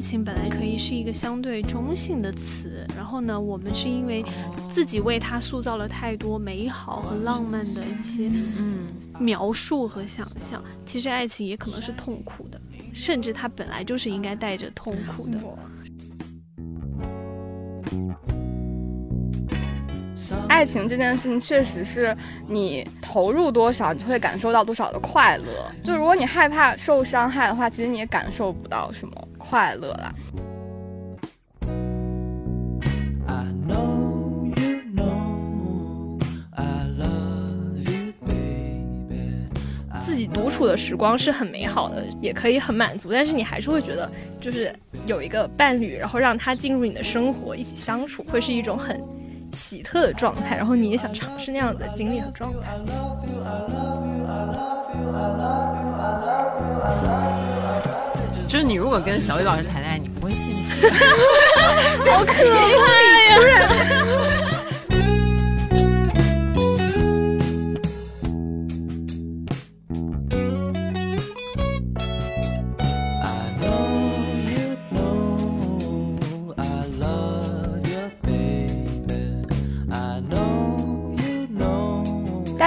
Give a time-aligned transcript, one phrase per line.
[0.00, 4.24] 爱情本来可以是一个相对中性的词，然后呢，我们是因为
[4.66, 8.86] 自己为它塑造了太多美好和浪漫的一些嗯
[9.18, 10.64] 描述和想象。
[10.86, 12.58] 其实爱情也可能是痛苦的，
[12.94, 15.38] 甚至它本来就是应该带着痛苦的。
[20.48, 22.16] 爱情这件事情确实是
[22.48, 25.70] 你投入多少，你就会感受到多少的快乐。
[25.84, 29.19] 就如果你害怕受伤害的话，其实你也感受不到什么
[29.50, 30.14] 快乐啦。
[40.00, 44.08] 自己独处的时光是很美好的，也可以很满足，但是你还是会觉得，
[44.40, 44.72] 就是
[45.04, 49.02] 有一个伴侣，然后让他进入你的生活，一起相处，会是一种很。
[49.52, 52.68] 奇特的状态，然后你也想尝试那样的经历和状态。
[58.50, 60.88] 就是你如果跟小雨老师谈恋爱，你不会幸福。
[62.10, 62.34] 好可怕
[63.30, 63.99] 呀！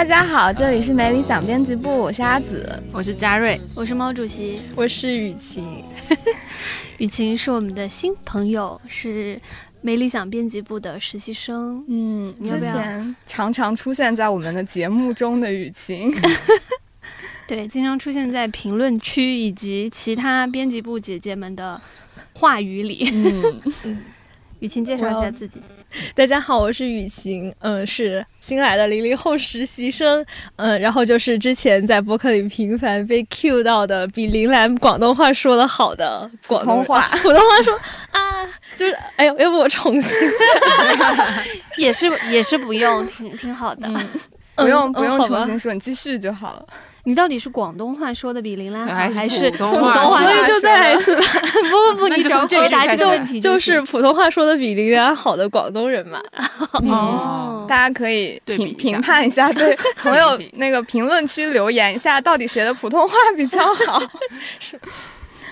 [0.03, 5.81] 大家好，这里是美理想编辑部，我是阿紫，我是嘉瑞，我是毛主席，我是雨晴。
[6.99, 9.39] 雨晴是我们的新朋友，是
[9.79, 11.81] 美理想编辑部的实习生。
[11.87, 16.13] 嗯，之前常常出现在我们的节目中的雨晴，
[17.47, 21.81] 对，经常出现在评论区以及其他编辑部姐姐们的
[22.33, 23.09] 话语里。
[23.85, 24.03] 嗯，
[24.63, 25.61] 雨晴介绍一下自己。
[26.15, 30.25] 大家好，我是雨晴，嗯，是新来的零零后实习生，
[30.55, 37.77] 嗯，然后就是之前在博客里频繁被 Q 到的，比林兰广东话说的好的广东话，普通话说
[38.11, 38.47] 啊，
[38.77, 40.17] 就是哎呦，要不我重新，
[41.75, 43.89] 也是也是不用，挺挺好的，
[44.55, 46.65] 不用不用重新说，你继续就好了。
[47.05, 50.23] 你到底是广东话说的比林兰好，还是普通话？
[50.23, 51.23] 所以就再来一次吧。
[51.69, 56.21] 不不不，你只要回答这个问题，就是普通话说的比林兰好的广东人嘛。
[56.71, 64.01] 哦，大家可以评评判一下，对朋友那个评论区留言一下，到底谁的普通话比较好？
[64.59, 64.79] 是。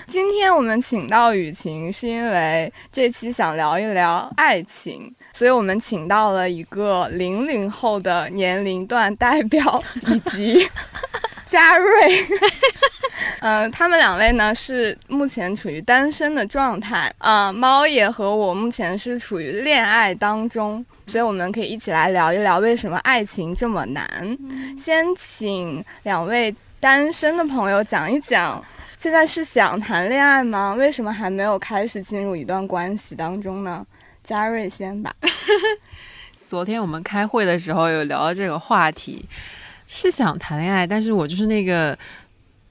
[0.06, 5.14] 今天我们请到雨晴，是因为这期想聊一聊爱情。
[5.34, 10.68] 所以我们请到了一个零零后的年龄段代表，以及
[11.52, 12.26] 嘉瑞，
[13.40, 24.34] 嗯， 他们两位呢是目前处于单身的状态，啊，猫也和我目前是处于恋爱当中，所以我们可以一起来聊一聊为什么爱情这么难。
[24.78, 28.64] 先请两位单身的朋友讲一讲，
[28.98, 30.72] 现在是想谈恋爱吗？
[30.72, 33.84] 为什么还没有开始进入一段关系当中呢？
[34.24, 35.14] 嘉瑞先吧。
[36.48, 39.24] 昨天我们开会的时候有聊到这个话题，
[39.86, 41.96] 是想谈恋爱，但是我就是那个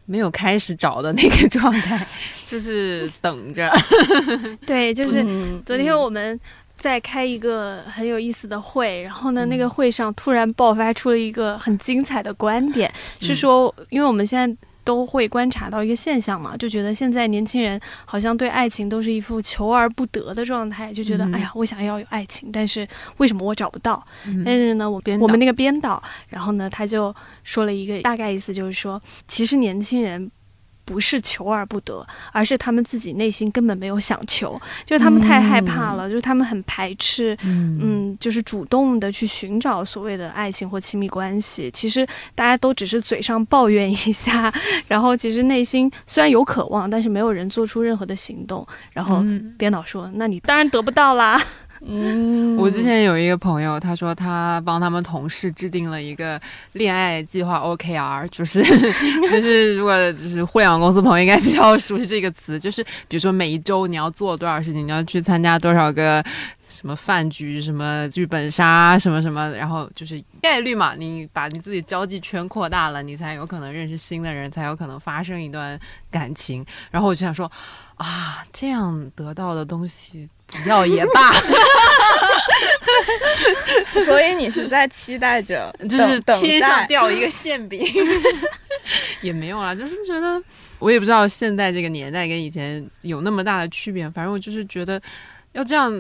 [0.05, 2.05] 没有开始找的那个状态，
[2.45, 3.71] 就是等着。
[4.65, 5.25] 对，就是
[5.65, 6.39] 昨天我们
[6.77, 14.67] 在开一个很有意思的会，然后呢，那个会上突然爆发出了一个很精彩的观点，是说，因为我们现在。
[14.83, 22.87] 都会观察到一个现象嘛，就觉得现在年轻人好像对爱情都是一副求而不得的状态，就觉得哎呀，我想要有爱情，但是
[23.17, 24.03] 为什么我找不到？
[24.45, 30.31] 但是呢，我我们那个编导，然后呢，他就说了一个大概意思，就是说，其实年轻人。
[30.91, 41.71] 不是求而不得，而是他们自己内心根本没有想求，就是他们太害怕了，就是他们很排斥，嗯，就是主动的去寻找所谓的爱情或亲密关系。
[41.71, 44.53] 其实大家都只是嘴上抱怨一下，
[44.89, 48.67] 然后其实内心虽然有渴望，但是没有人做出任何的行动。
[48.91, 49.23] 然后
[49.57, 51.41] 编导说：“那你当然得不到啦。”
[51.83, 56.39] 嗯，我之前有一个朋友，他说他帮他们同事制定了一个
[56.73, 58.61] 恋爱计划 OKR，就是
[59.31, 66.23] 就是如果就是互联网公司朋友应该比较熟悉这个词，就是比如说每一周你要做多少事情，你要去参加多少个
[66.69, 75.79] 什么饭局、什么剧本杀、什么什么，然后就是概率嘛，你把你自己交际圈扩大了，你才有可能认识新的人，才有可能发生一段
[76.11, 76.63] 感情。
[76.91, 77.51] 然后我就想说，
[77.95, 80.29] 啊，这样得到的东西。
[80.65, 81.31] 要也罢，
[84.05, 87.85] 所以你是在期待着，就是天上掉一个馅饼，
[89.21, 90.41] 也没有啦，就是觉得
[90.79, 95.01] 我也不知道现在这个年代跟以前有那么大的区别，反正我就是觉得
[95.53, 95.91] 要这样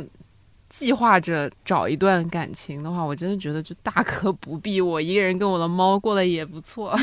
[0.71, 6.97] 计划着找一段感情的话，我真的觉得就大可不必，我一个人跟我的猫过得也不错。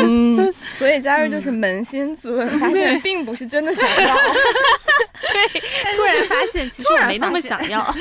[0.72, 4.16] 所以佳瑞就是扪心自问，发现并不是真的想要。
[5.22, 5.60] 对，
[5.96, 7.94] 突然发现其实我没那么想要。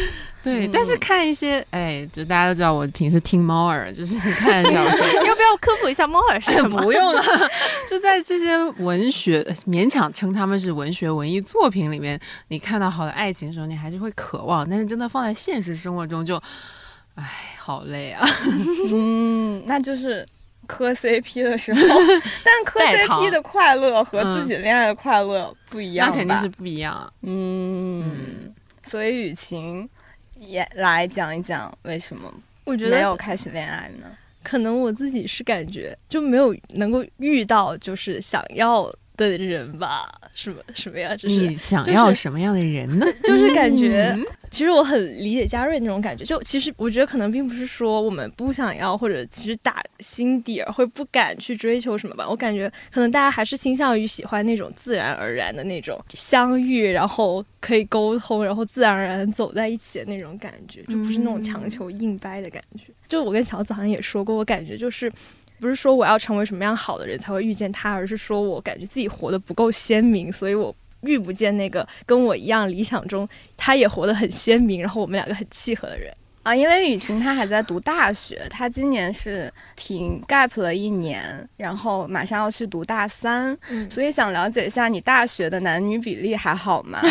[0.44, 5.07] 对，但是看一些，哎，就大家都知道我平时听猫耳，就是看小说。
[5.25, 6.81] 要不要科普一下猫耳是什么？
[6.84, 7.24] 不用了，
[7.90, 12.19] 就在这些文学勉强称他们是文学文艺作品里面，
[12.50, 14.69] 你看到好的爱情的时候，你还是会渴望。
[14.69, 16.36] 但是真的放在现实生活中，就，
[17.16, 17.24] 哎，
[17.57, 18.28] 好累啊。
[18.92, 20.28] 嗯，那就是
[20.68, 21.81] 磕 CP 的时候，
[22.44, 27.10] 但磕 CP 的快乐和自己恋爱的快乐不一样，那肯定是不一样。
[27.22, 28.54] 嗯，
[28.86, 29.88] 所以雨晴。
[30.48, 32.34] 也来讲一讲为什么
[32.66, 34.07] 我觉得没有开始恋爱呢？
[34.44, 40.10] 可能我自己是感觉就没有能够遇到就是想要的人吧？
[40.33, 41.15] 什么什么呀？
[41.15, 43.06] 就是你想要什么样的人呢？
[43.24, 44.18] 就是感觉。
[44.50, 52.30] 其实我很理解嘉瑞那种感觉，就其实我觉得可能并不是说我们不想要，或者其实打心底儿会不敢去追求什么吧。
[52.30, 62.94] 我感觉可能大家还是倾向于喜欢那种自然而然的那种相遇，然后可以沟通，然后自然而然走在一起的那种感觉，就不是那种强求硬掰的感觉。
[63.07, 65.12] 就我跟小紫好像也说过，我感觉就是
[65.60, 70.76] 不是说我要成为什么样好的人才会遇见他，而是说我感觉自己活得不够鲜明，所以我。
[71.06, 73.28] 遇不见那个跟我一样理想中，
[73.58, 76.10] 他也活得很鲜明，然后我们两个很契合的人。
[76.44, 83.58] 啊，因为雨晴她还在读大学，她今年是停 gap 了一年，然后马上要去读大三，
[83.90, 87.02] 所以想了解一下你大学的男女比例还好吗？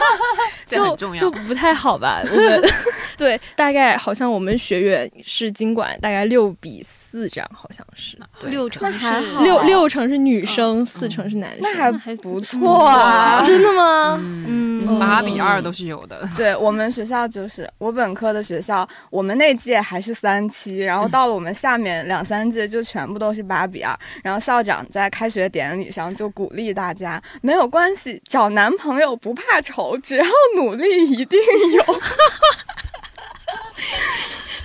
[0.66, 2.22] 就就不太好吧？
[2.24, 2.62] 我们
[3.18, 13.42] 对，大概好像我们学院是经管大概六比四这样，好像是六成还好，六六成是女生，四成是男生，那还不错啊！
[13.46, 14.18] 真的吗？
[14.20, 16.28] 嗯，八比二都是有的。
[16.36, 18.60] 对我们学校就是我本科的学。
[18.66, 23.96] 校我们那届还是三七，然后到了我们下面两三届就全部都是八比二。
[24.24, 30.24] 然后校长在开学典礼上就鼓励大家没有关系，找男朋友不怕丑，只要
[30.56, 31.38] 努力一定
[31.74, 31.84] 有。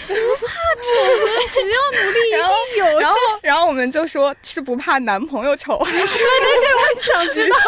[0.08, 0.88] 不怕丑，
[1.52, 3.00] 只要努力一定有。
[3.00, 6.18] 然后，然后我们就说是不怕男朋友丑还是？
[6.20, 7.56] 对对对，我想知道。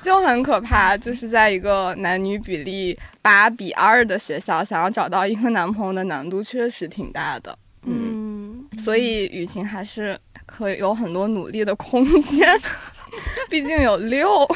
[0.00, 7.58] 就很可怕，就是在一个男女比例八比二的学校，想要找到一个男朋友的难度确实挺大的。
[7.82, 12.48] 嗯，所以雨晴还是可以有很多努力的空间，
[13.50, 14.46] 毕竟有六，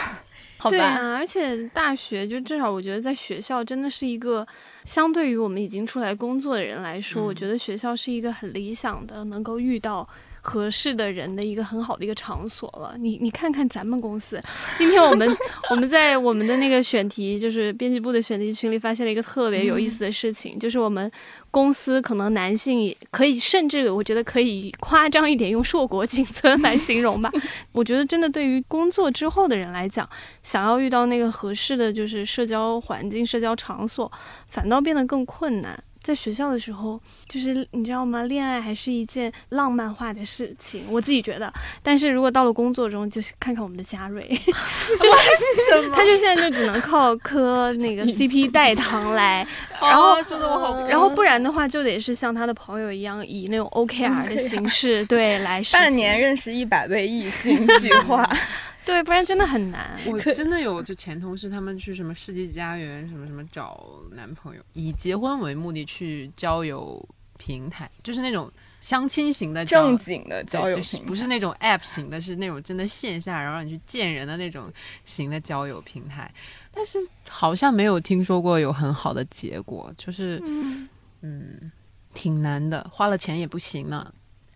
[0.58, 0.78] 好吧。
[0.78, 4.46] 啊，而且大学就至少我觉得在学校真的是一个，
[4.84, 10.08] 相对于我们已经出来工作的人来说，我觉得学校是一个很理想的，能够遇到。
[10.42, 12.94] 合适的人的一个很好的一个场所了。
[12.98, 14.40] 你你看看咱们公司，
[14.76, 15.28] 今天我们
[15.70, 21.10] 我们在我们的那个选题，就是编辑部的选题群里，发现了一个特别有意思的事情，就是我们
[21.50, 27.30] 公司可能男性也可以，甚至我觉得可以夸张一点，用硕果仅存来形容吧。
[27.70, 30.08] 我觉得真的对于工作之后的人来讲，
[30.42, 34.10] 想要遇到那个合适的就是社交环境、社交场所，
[34.48, 35.82] 反倒变得更困难。
[36.02, 38.24] 在学校的时候，就是你知道吗？
[38.24, 41.52] 恋爱还是一件浪漫化的事情，我自己觉得。
[41.82, 49.46] 但是如果到了工作中，就是看看我们的嘉瑞， 就是他就现在就只能靠磕那个 CP 代糖来，
[49.80, 58.28] 然后说的我好，然后不然的话就得是像他的朋友一样，以那种 OKR 的形式对来半年认识一百位异性计划。
[58.84, 59.98] 对，不然真的很难。
[60.06, 67.08] 我真的有就前同事他们去什么世纪佳缘什么什么找男朋友，以结婚为目的去交友
[67.38, 74.72] 平台，就是那种相亲型的正经的交友平台，不是那种 App 型的，是那种真的线下然后让你去见人的那种
[75.04, 76.32] 型的交友平台。
[76.72, 76.98] 但是
[77.28, 80.42] 好像没有听说过有很好的结果，就是
[81.20, 81.70] 嗯，
[82.14, 84.12] 挺难的，花了钱也不行呢。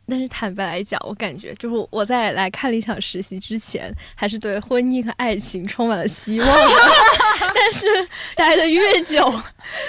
[0.09, 6.75] 但是坦白来讲，我感觉就是我在来看理想实习之前，还是对婚姻和爱情充满了希望的。
[7.55, 7.87] 但是
[8.35, 9.33] 待的越久，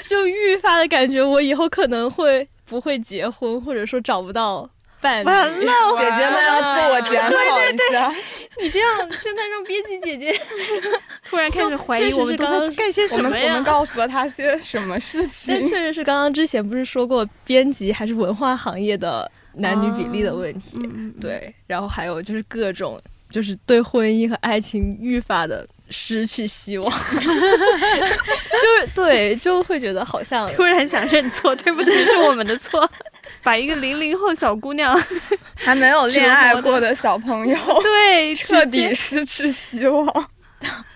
[0.07, 4.67] 就愈发的感觉我以后可能会不会结婚，或者说找不到
[5.00, 5.25] 伴侣。
[5.25, 8.13] 完了，姐姐们要自我检讨一下。
[8.59, 10.41] 你这样真的让编辑姐姐
[11.24, 13.50] 突然开始怀疑我们刚刚干些什么呀？
[13.50, 15.47] 我们告诉了他些什么事情？
[15.47, 19.31] 但确实是刚刚之前不是说过，编辑还是文化行业的。
[19.57, 20.79] 男女比例的问题，
[21.19, 22.99] 对，然后还有就是各种，
[23.29, 32.89] 就是对婚姻和爱情愈发的失去希望， 就是对，就会觉得好像突然想认错，对不起，是我们的错，
[33.43, 34.97] 把一个零零后小姑娘
[35.55, 40.29] 还没有恋爱过的小朋友，对，彻底失去希望，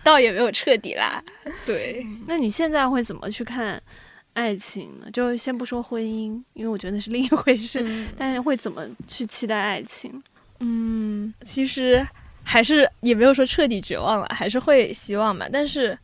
[0.03, 1.21] 倒也没有彻底啦，
[1.65, 3.81] 对，那你现在会怎么去看？
[4.33, 8.07] 爱情呢，就先不说婚姻，因为我觉得是另一回事。
[8.17, 10.21] 但是会怎么去期待爱情？
[10.59, 12.07] 嗯，其实。
[12.43, 15.45] 还是也没有说彻底绝望了，还是会希望嘛。
[15.53, 15.97] 但是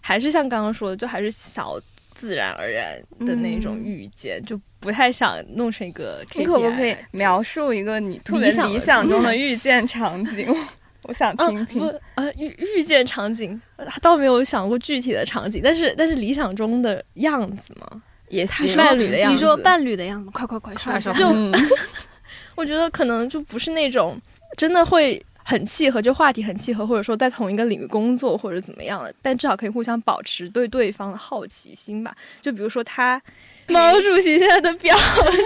[0.00, 1.80] 还是像刚刚说的，就还是小
[2.16, 6.20] 自然而然的那种遇见，就不太想弄成一个。
[6.34, 10.52] 你可不可以描述一个你特别理想中的遇见场景？
[11.08, 12.00] 我想听听。
[12.14, 13.60] 呃，遇遇见场景，
[14.00, 19.34] 倒没有想过具体的场景，但是但是理想中的样子嘛，也是伴侣的样子。
[19.34, 21.12] 你说伴侣的样子，快快快说说。
[21.14, 21.28] 就
[22.54, 24.16] 我觉得可能就不是那种
[24.56, 25.20] 真的会。
[25.44, 32.14] 很契合，就话题很契合，或者说在同一个领域工作或者怎么样的，但至少可以互相保持对对方的好奇心吧。
[32.42, 33.18] 就比如说他，
[33.68, 34.96] 毛主席现在的表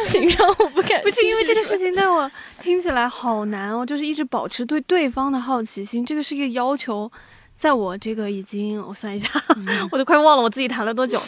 [0.05, 3.85] 情让我不敢，不是因为这个事情，但我听起来好难哦。
[3.85, 7.11] 就是一直保持对对方的好奇心，这个是一个要求，
[7.57, 9.29] 在我这个已经我算一下，
[9.91, 11.21] 我都快忘了我自己谈了多久。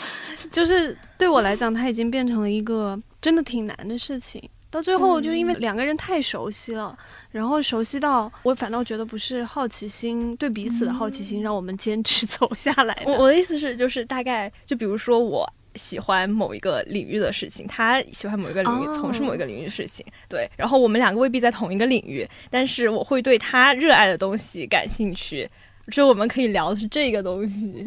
[0.52, 4.42] 就是对我来讲，它已经变成了一个真的挺难的事情。
[4.70, 6.96] 到最后，就因为两个人太熟悉了，
[7.30, 13.02] 然后熟悉到我反倒觉得不是好奇心对彼此的好奇心让我们坚持走下来。
[13.06, 20.48] 我我的意思是，就是大概就比如说我喜欢某一个领域的事情，他喜欢某一个领域，从事某一个领域的事情，对。
[20.56, 25.48] 然后我们两个未必在同一个领域，但是我会对他热爱的东西感兴趣，
[25.92, 27.84] 所以我们可以聊的是这个东西，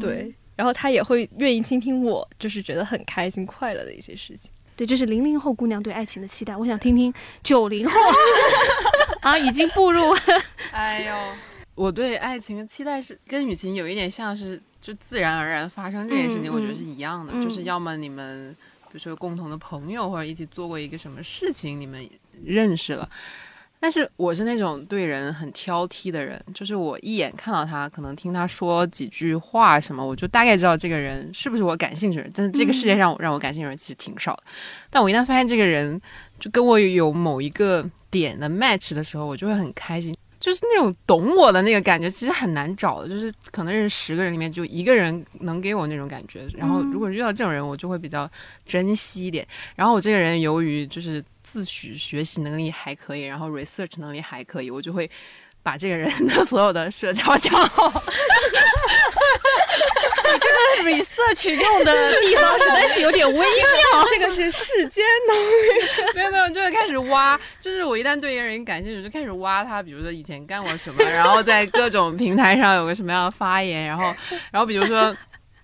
[0.00, 0.32] 对。
[0.56, 4.50] 然后他也会愿意倾听我，就是觉得很开心快乐的一些事情。
[4.76, 6.54] 对，这是零零后姑娘对爱情的期待。
[6.54, 7.10] 我想听听
[7.42, 7.98] 九零后
[9.22, 10.14] 啊，已经步入。
[10.70, 11.14] 哎呦，
[11.74, 17.32] 我对爱情的期待是跟雨晴有一点像是，就自然而然发生这件事情，我觉得是一样的。
[17.42, 22.08] 就是要么你们，比如说共同的朋友，或者一起做过一个什么事情，你们
[22.42, 23.08] 认识了。
[23.82, 32.30] 但是我是那种对人很挑剔的人，就是我一眼看到他，可能听他说几句话什么，我就大概知道这个人是不是我感兴趣的人。
[32.34, 34.42] 但是这个世界上让我感兴趣的人其实挺少的，
[34.90, 35.98] 但我一旦发现这个人
[36.38, 40.14] 就跟我有某一个点的 match 的时候，我就会很开心。
[40.40, 43.08] 就是那种懂我的那个感觉，其实很难找的。
[43.08, 46.48] 就是可能认识十个人里面就一个人能给我那种感觉。
[46.56, 48.28] 然后如果遇到这种人，我就会比较
[48.64, 49.46] 珍惜一点。
[49.76, 55.08] 然后我这个人由于就是自诩学习能力还可以，然后 research 能力还可以，我就会
[55.62, 58.02] 把这个人的所有的社交账号。
[60.32, 63.46] 你 这个 research 用的地方实在是有点微妙，
[64.10, 66.12] 这个是世间能力。
[66.14, 74.14] 没有没有，就会开始挖，就是我一旦对一个人感兴趣，就开始挖他，比如说以前干过什么，然后在各种平台上有个什么样的发言，然后
[74.52, 75.14] 然后比如说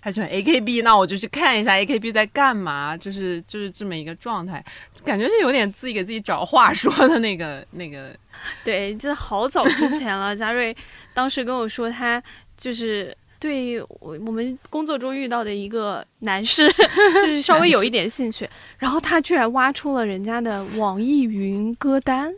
[0.02, 4.64] 他喜欢 AKB，那我就去看一下 AKB 在干嘛，就是就是这么一个状态，
[5.04, 8.14] 感觉是有点自己给自己找话说的那个那个。
[8.64, 10.76] 对，这好早之前了，嘉瑞
[11.14, 12.22] 当时跟我说他
[12.56, 13.16] 就是。
[13.38, 22.32] 对我我们工作中遇到的一个男士，就是 稍微有一点兴趣，然后他居然挖出了人家的网易云歌单，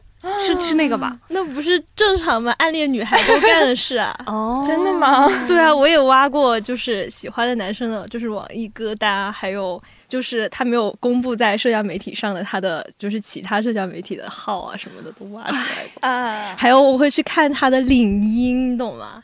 [0.45, 1.17] 是是那个吧？
[1.29, 2.53] 那不是正常吗？
[2.59, 4.13] 暗恋女孩都干的事啊！
[4.27, 5.29] 哦，真的吗？
[5.47, 16.57] 对啊，我也挖过，就是喜欢的男生的，就是网易歌单，还有就是他没有公布在社交媒体上的他的，就是其他社交媒体的号啊什么的都挖出来过啊。
[16.57, 19.23] 还有我会去看他的领英，你懂吗？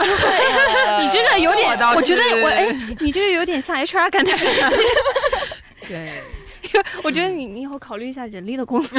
[0.00, 4.68] 你这个有点，我觉得我哎，你这个有点像 HR 干的事情。
[5.88, 6.12] 对，
[6.62, 8.98] 因 为我觉得你你以后考虑一下人力的工作。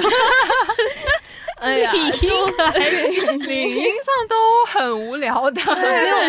[1.62, 4.36] 哎呀，领英领英上都
[4.68, 5.62] 很无聊的，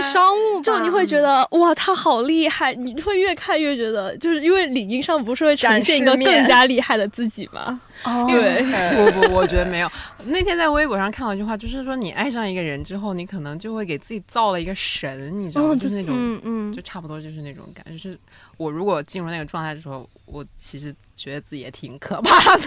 [0.02, 0.60] 商务。
[0.60, 7.80] 就你会觉得哇，他好厉害，你会越看越觉得，就是因为领英上不是会展现一个更加厉害的自己吗？
[8.04, 9.90] 哦，对，不不，我觉得没有。
[10.24, 15.74] 那天在微博上看到一句话，就是说你爱上一个人之后，你可能就会给自己造了一个神，你知道吗？
[15.76, 17.92] 就是那种，嗯嗯，就差不多就是那种感觉。
[17.92, 18.18] 就是
[18.56, 22.64] 我如果进入那个状态的时候，我其实觉得自己也挺可怕的。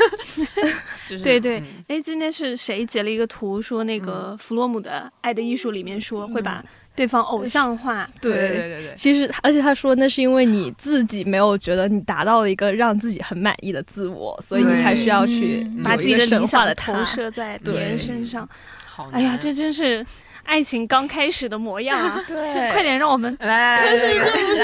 [1.07, 6.63] 就是对对，哎，今天是谁截了一个图，说那个弗洛姆的《爱的艺术》里面说会把。
[6.95, 8.93] 对方偶像化，对对对对。
[8.95, 18.47] 其实，而且他说那是因为你自己没有觉得你达到了一个让自己很满意的自我，所以你才需要去把自己的理想的投射在别人身上。
[19.11, 20.07] 哎呀，这真是。
[20.45, 22.23] 爱情刚开始的模样啊！
[22.27, 24.13] 对，快点让我们来来来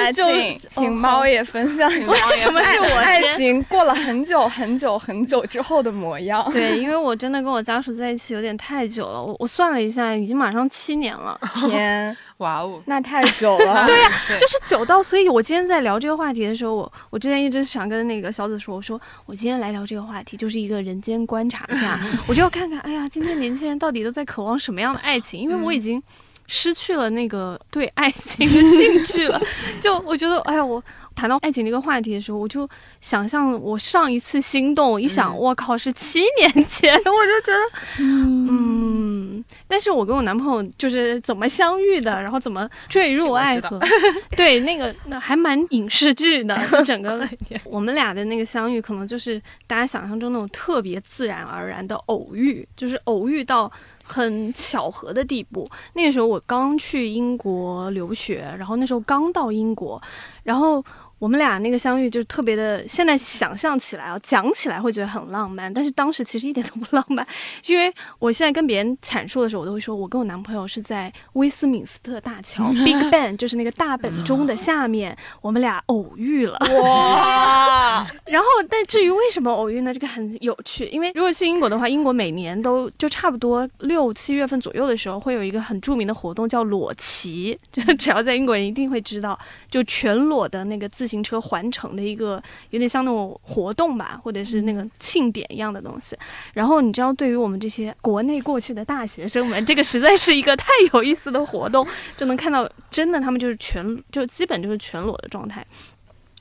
[0.06, 6.48] 来，请请猫也分享一下，为什么是我爱情过了很久很久很久之后的模样？
[6.54, 11.38] 对，因为我真的跟我家属在一起有点太久了，我我算了一下，已经马上七年了。
[11.68, 13.86] 天，哇哦，那太久了。
[13.88, 14.10] 对呀，
[14.40, 25.42] 就是久到，所以我今天在聊这个话题的时候，我我之前一直想跟那个小紫说，我说我今天来聊这个话题，就是一个人间观察家， 我就要看看，哎呀，今天年轻人到底都在渴望什么样的爱情？
[25.42, 25.71] 因为我。
[25.72, 26.02] 我已经
[26.48, 29.42] 失去了那个对爱情的兴趣了，
[29.82, 30.84] 就我觉得，哎呀，我
[31.16, 32.68] 谈到爱情这个话题的时候，我就
[33.00, 38.48] 想象我上一次心动，一想，我靠，是七年前，我就觉得，嗯。
[38.52, 43.80] 嗯，但是我跟我男朋友就是怎么相遇的，然后怎么坠入爱河，
[44.36, 47.26] 对，那个那还蛮影视剧的， 就整个
[47.64, 53.72] 我们俩的那个相遇，可能就是大家想象中那种特别自然而然的偶遇，就是偶遇到
[54.04, 55.66] 很巧合的地步。
[55.94, 60.02] 那个时候我刚去英国留学，然后那时候刚到英国，
[60.44, 60.84] 然后。
[61.22, 67.24] 我们俩那个相遇就是特别的，现在想象起来啊，讲起来会觉得很浪漫，但是当时其实一点都不浪漫，
[67.68, 76.58] 因为我现在跟别人阐述的时候，我都会说，我跟我男朋友是在威斯敏斯特大桥 （Big Ben） 就是那个大本钟的下面，我们俩偶遇了。
[76.82, 78.08] 哇！
[78.26, 79.94] 然后，但至于为什么偶遇呢？
[79.94, 89.38] 这个很有趣，因为如果去英国的话，英国每年都就差不多六七月份左右的时候，会有一个很著名的活动叫裸骑，就 只要在英国人一定会知道，
[89.70, 91.11] 就全裸的那个自。
[91.12, 96.18] 行车环城的一个有点像那种活动吧，或者是那个庆典一样的东西。
[96.54, 105.66] 然后你知道，对于我们这些国内过去的大学生们，这个实在是一个太有意思的活动，就能看到真的他们就是全就基本就是全裸的状态，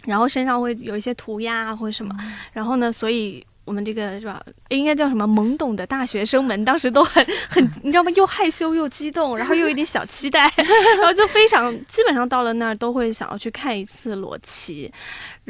[0.04, 2.16] 然后身上会有一些涂鸦或者什么。
[2.52, 3.44] 然后呢，所以。
[3.70, 4.42] 我们这个是吧？
[4.70, 5.24] 应该叫什么？
[5.28, 8.10] 懵懂的大学生们当时都很 很，你知道吗？
[8.16, 10.52] 又害羞又激动，然后又有点小期待，
[10.98, 14.92] 然后就非常基本上到了那儿都会想要去看一次裸骑。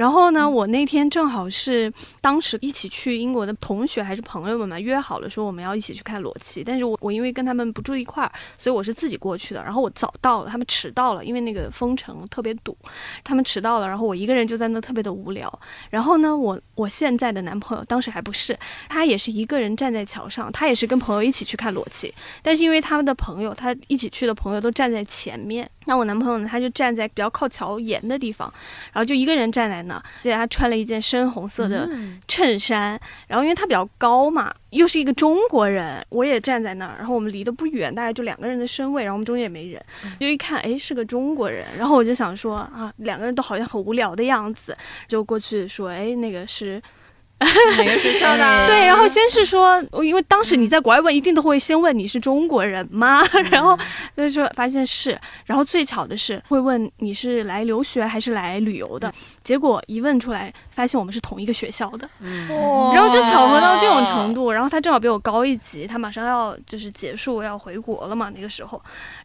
[0.00, 1.92] 然后呢，我那天正好是
[2.22, 6.64] 当时一起去英国的同学还是朋友们嘛，约好了说我们要一起去看裸骑。
[6.64, 9.62] 但是我我因为跟他们不住一块儿，所以我是自己过去的。
[9.62, 12.74] 然后我早到了，他们迟到了，因为那个封城特别堵，
[13.22, 13.86] 他们迟到了。
[13.86, 15.60] 然后我一个人就在那特别的无聊。
[15.90, 22.14] 然后呢，我我现在的男朋友当时还不是，他也是一个人站在桥上，他也是跟朋友一起去看裸骑。
[22.40, 28.52] 但是因为他们的朋友，他一起去的朋友都站在前面，那我男朋友呢，他就站在比较靠桥沿的地方，
[28.92, 30.00] 然后就一个人站在那。
[30.22, 31.88] 记得他穿了一件深红色的
[32.28, 39.82] 衬衫，然后因为他比较高嘛，又是一个中国人，我也站在那儿，然后我们离得不远，大概就两个人的身位，然后我们中间也没人，
[40.20, 44.76] 就一看，哎，是个中国人，然后我就想说啊，两个人都好像很无聊的样子，
[45.08, 46.80] 就过去说，哎，那个是。
[47.78, 48.44] 哪个学校的？
[48.68, 53.22] 对，然后先是说，因为当时你在国外问，一定都会先问你是中国人吗？
[53.50, 53.78] 然后
[54.16, 59.10] 就说发现是，然后最巧的是会问你是来留学还是来旅游的，
[59.42, 62.08] 结果一问出来，发现我们是同一个学校的，
[62.94, 64.52] 然后就巧合到这种程度。
[64.52, 68.80] 然后他正好比我高一级，他马上要就是结束要回国了嘛，那个时候。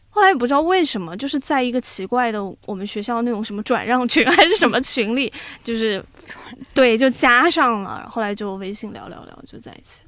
[0.08, 5.30] 后来也不知道为什么，就是在一个奇怪的我们学校那种什么转让群还是什么群里，
[5.62, 6.02] 就是
[6.74, 8.08] 对，就加上了。
[8.10, 10.02] 后来就微信聊聊聊，就在一起。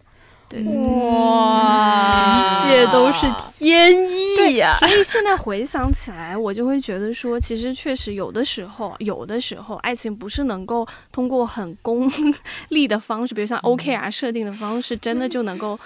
[0.48, 4.76] 对，哇，一切都是天意呀！
[4.78, 12.10] 所以现在回想起来，我就会觉得说，其实确实有的时候，有的时候爱情不是能够通过很功
[12.70, 15.78] 利的方式，比如像 OKR 设定的方式，真的就能够。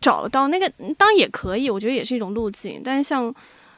[0.00, 2.80] 找到那个当然也可以，我觉得也是一种路径。
[2.82, 3.30] 但是像，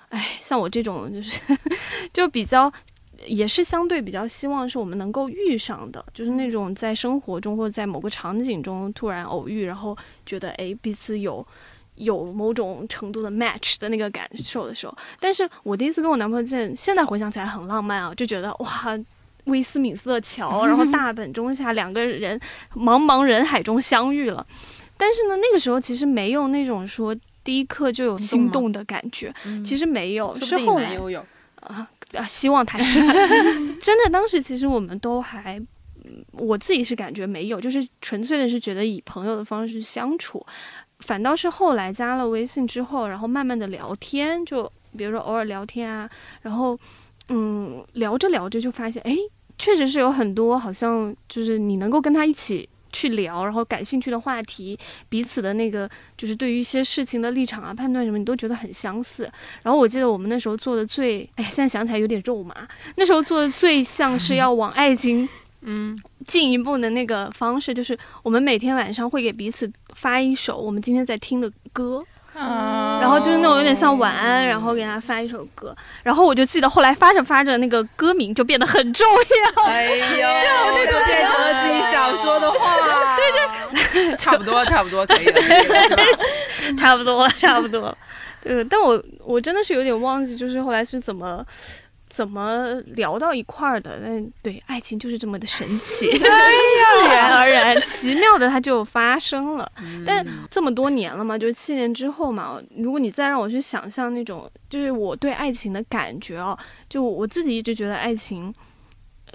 [0.09, 1.41] 哎，像我这种就是
[2.15, 2.73] 就比较，
[3.27, 11.47] 也是相对比较希望是我们能够遇上的，就是那种在生活中或者在某个场景中突然偶遇，然后觉得哎彼此有
[11.97, 14.97] 有某种程度的 match 的那个感受的时候。
[15.21, 18.99] 但是我第一次跟我男朋友见，现在回想起来很浪漫啊，就觉得哇，
[19.45, 22.41] 威斯敏斯特桥，然后 大本钟下两个人
[22.75, 24.47] 茫茫人海中相遇了。
[24.97, 30.97] 但是呢，那个时候其实没有那种说第一刻就有心动的感觉，其实没有，是后来
[31.61, 33.01] 啊啊，希望他是
[33.81, 34.11] 真的。
[34.11, 35.61] 当时其实我们都还，
[36.33, 40.45] 我自己是感觉没有，就是纯粹的是觉得以朋友的方式相处，
[41.01, 46.09] 反倒是后来加了微信之后，然后慢慢的聊天，就比如说偶尔聊天啊，
[46.43, 46.79] 然后
[47.29, 49.17] 嗯聊着聊着就发现，哎，
[49.59, 52.69] 确实是有很多好像就是你能够跟他一起。
[52.93, 54.79] 去聊，然后感兴趣的话题，
[55.09, 59.31] 彼此的那个就是对于一些事情的立场啊、判断什么，你都觉得很相似。
[59.63, 62.55] 然后我记得我们那时候做的最，哎呀，现在想起来有点肉麻。
[62.97, 65.29] 那时候做的最像是要往爱情，
[65.63, 72.05] 嗯，进一步的那个方式，就是我们每天晚上会给彼此发一首我们今天在听的歌。
[72.35, 79.07] 然后就是那种有点像晚安，然后给他发一首歌，然后我就记得后来发着发着，那个歌名就变得很重
[79.57, 79.63] 要。
[79.65, 82.77] 哎呦， 就那种变成了自己想说的话。
[83.17, 83.31] 对
[83.93, 85.41] 对，差不多差不多 可以了，
[86.79, 87.97] 差不多差不多。
[88.43, 91.45] 对，但我我真的是有点忘记，就是后来是怎么。
[92.13, 93.99] 怎么聊到一块儿的？
[94.01, 96.92] 那对，爱情就是这么的神奇，自然而然、
[97.87, 99.71] 奇妙的它就发生了。
[100.07, 108.53] 但这么多年了嘛，就是七年之后嘛，如果你再让我去想象那种，就是我对爱情的感觉哦，就我自己一直觉得爱情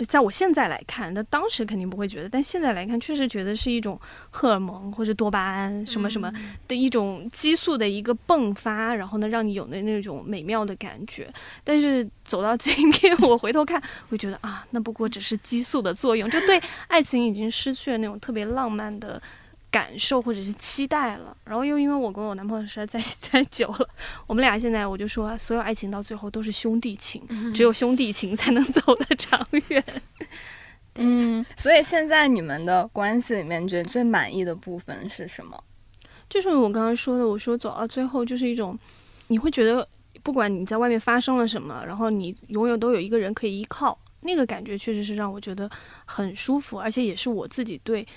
[0.05, 6.31] 在我现在来看，那当时肯定不会觉得，但现在来看，确实觉得是一种荷尔蒙或者多巴胺什么什么
[6.67, 11.27] 的一种激素的一个迸发，然后呢，让你有那那种美妙的感觉。
[11.63, 19.21] 但是走到今天， 我回头看，会觉得啊，那不过只是激素的作用，就对爱情已经失去了那种特别浪漫的。
[19.69, 23.89] 感受或者是期待了，然后又因为我跟我男朋友实在在一起太久了，
[24.25, 27.21] 我们俩现在我就说，所有爱情到最后都是兄弟情，
[27.53, 29.83] 只有兄弟情才能走得长远。
[30.95, 35.61] 嗯，所以现在你们的关系里面，觉得最满意的部分是什么？
[36.29, 38.77] 就是我刚刚说的，我说走到最后就是一种，
[39.27, 39.87] 你会觉得
[40.23, 45.69] 不管你在外面发生了什么，然后你永远都有一个人可以依靠，那个感觉确实是让我觉得
[46.05, 48.07] 很舒服，而且也是我自己对。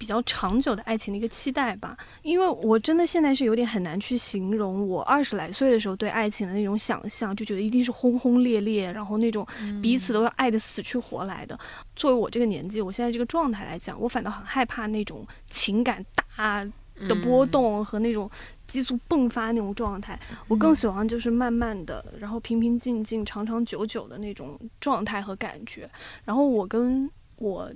[0.00, 9.46] 比较长久的爱情的一个期待吧，因为我真的现在是有点很难去形容我二十来岁的时候对爱情的那种想象，就觉得一定是轰轰烈烈，然后那种
[9.82, 11.58] 彼此都要爱的死去活来的。
[11.94, 16.66] 作为我这个年纪，我现在这个状态来讲，我反倒很害怕那种情感大
[17.06, 18.30] 的波动和那种
[18.66, 20.18] 激素迸发那种状态。
[20.48, 25.90] 我更喜欢就是慢慢的，然后平平静静、长长久久的那种状态和感觉。
[26.24, 27.70] 然后我跟我。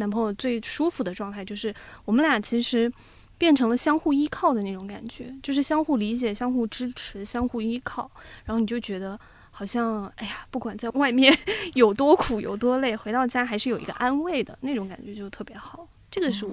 [0.00, 1.72] 男朋友最舒服的状态就是
[2.04, 2.92] 我们俩其实
[3.38, 8.10] 变成了相互依靠的那种感觉，就是相互理解、相互支持、相互依靠。
[8.44, 9.18] 然后你就觉得
[9.50, 11.32] 好像哎呀，不管在外面
[11.74, 15.86] 有多苦有多累，回到家还是有一个安慰的那种感觉，就特别好。
[16.10, 16.52] 这个是我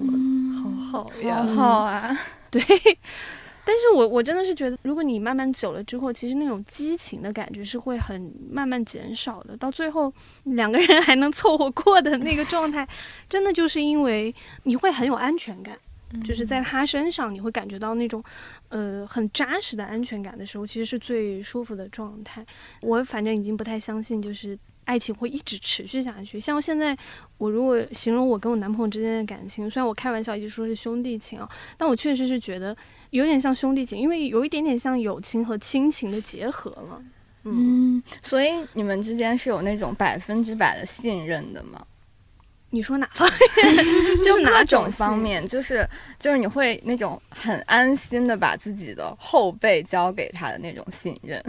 [0.54, 0.70] 好
[1.10, 2.16] 好呀，好啊，
[2.50, 2.62] 对。
[3.68, 9.54] 但是我我真的是觉得，如果你慢慢久了之后，其实那种激情的感觉是会很慢慢减少的。
[9.54, 10.10] 到最后
[10.44, 12.88] 两个人还能凑合过的那个状态，
[13.28, 15.76] 真的就是因为你会很有安全感，
[16.24, 18.24] 就是在他身上你会感觉到那种
[18.70, 22.42] 呃很扎实的安全感的时候，其实是最舒服的状态。
[22.80, 24.58] 我反正已经不太相信，就是。
[24.88, 26.40] 爱情会一直持续下去。
[26.40, 26.96] 像现在，
[27.36, 32.74] 我如果形容我跟我男朋友之间的感情，虽然我开玩笑一直说是兄弟情啊，但我确实是觉得
[33.10, 37.02] 有点像兄弟情，因为有一点点像友情和亲情的结合了。
[37.44, 41.84] 嗯，所以你们之间是有那种百分之百的信任的吗？
[42.70, 43.26] 你说哪方
[43.64, 44.20] 面？
[44.22, 51.42] 就各种方面，就是就是你会那种很安心的把自己的后背交给他的那种信任。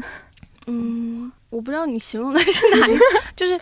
[0.67, 3.03] 嗯，我不知道你形容的是哪一个，
[3.35, 3.59] 就是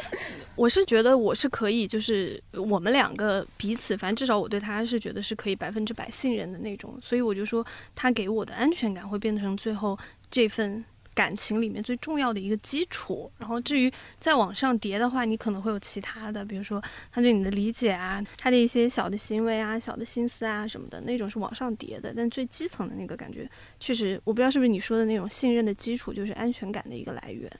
[0.55, 9.97] 我是觉得我是可以，就是我们两个彼此，反正至少我对他是觉得是可以百分之百信任的那种，所以我就说他给我的安全感会变成最后
[10.29, 10.83] 这份。
[11.17, 16.79] 感情里面最重要的一个基础，然后至于再往上叠的话，你可能会有其他的，比如说
[17.11, 22.13] 他对你的理解啊，他的一些小的行为啊、小的心思啊什么的，那种是往上叠的。
[22.15, 27.51] 但最基层的那个感觉，确实我不知道是不是你说的那种信任的基础，就是安全感的一个来源。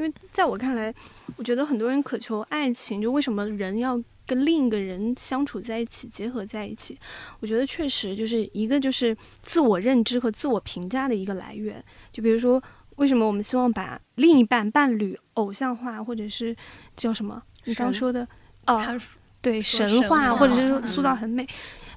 [0.00, 0.92] 因为在我看来，
[1.36, 6.98] 我觉得很多人渴求爱情，就为什么人要跟另一个人相处在一起、结合在一起？
[7.40, 11.84] 我觉得确实就是一个就是自我认知和自我评价的一个来源。
[12.10, 12.62] 就比如说。
[12.96, 16.54] 为什么我们希望把另一半伴侣偶像化，或者是
[16.94, 17.42] 叫什么？
[17.64, 18.28] 你刚说的
[18.66, 18.78] 哦，
[19.40, 21.46] 对，神话，或者是说塑造很美。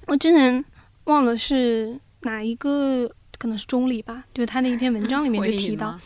[0.08, 0.64] 我之前
[1.04, 3.06] 忘了是哪一个，
[3.38, 6.00] 可能是钟离吧，就是他的一篇文章里面就提到，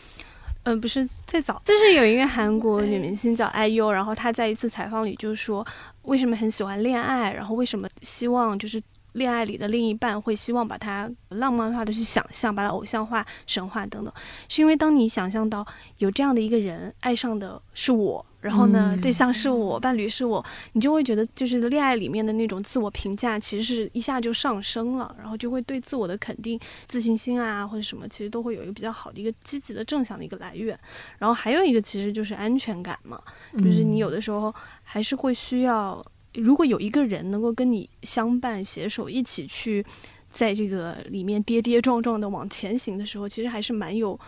[0.67, 5.65] 嗯，不是最早，就是有一个韩国女明星叫 IU，然后她在一次采访里就说，
[6.01, 8.81] 为什么很喜欢恋爱，然后为什么希望就是。
[9.13, 14.13] 恋爱里的另一半会希望把它浪漫化的去想象，把它偶像化、神话等等，
[14.47, 15.65] 是因为当你想象到
[15.97, 30.77] 有这样的一个人爱上的是我，然后呢，对象是我，伴侣是我，你就会觉得就是恋爱里面的那种自我评价其实是一下就上升了，然后就会对自我的肯定、自信心啊或者什么，其实都会有一个比较好的一个积极的正向的一个来源。
[31.17, 33.19] 然后还有一个其实就是安全感嘛，
[33.53, 36.05] 就是你有的时候还是会需要。
[36.33, 39.83] 如果有一个人能够跟你相伴携手，一起去
[40.31, 44.19] 在这个里面跌跌撞撞的往前行的时候，其实还是蛮有，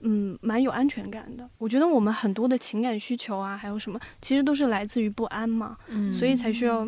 [0.00, 1.48] 嗯，蛮有安全感的。
[1.56, 6.86] 我觉得我们很多的情感需求啊，还有什么，其实都是来自于不安嘛，嗯，所以才需要